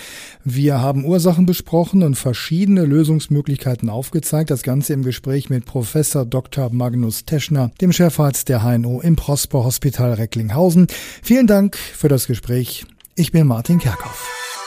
Wir 0.44 0.80
haben 0.80 1.04
Ursachen 1.04 1.46
besprochen 1.46 2.04
und 2.04 2.14
verschiedene 2.14 2.84
Lösungsmöglichkeiten 2.84 3.90
aufgezeigt. 3.90 4.52
Das 4.52 4.62
Ganze 4.62 4.92
im 4.92 5.02
Gespräch 5.02 5.50
mit 5.50 5.64
Professor 5.64 6.24
Dr. 6.24 6.70
Magnus 6.72 7.24
Teschner, 7.24 7.72
dem 7.80 7.90
Chefarzt 7.90 8.48
der 8.48 8.62
HNO 8.62 9.00
im 9.00 9.16
Prosper 9.16 9.64
Hospital 9.64 10.12
Recklinghausen. 10.12 10.86
Vielen 11.24 11.48
Dank 11.48 11.76
für 11.76 12.06
das 12.06 12.28
Gespräch. 12.28 12.86
Ich 13.16 13.32
bin 13.32 13.48
Martin 13.48 13.80
Kerkhoff. 13.80 14.59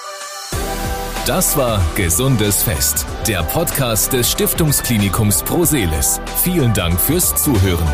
Das 1.25 1.55
war 1.55 1.81
Gesundes 1.95 2.63
Fest, 2.63 3.05
der 3.25 3.43
Podcast 3.43 4.11
des 4.11 4.29
Stiftungsklinikums 4.29 5.41
Proselis. 5.43 6.19
Vielen 6.43 6.73
Dank 6.73 6.99
fürs 6.99 7.33
Zuhören. 7.41 7.87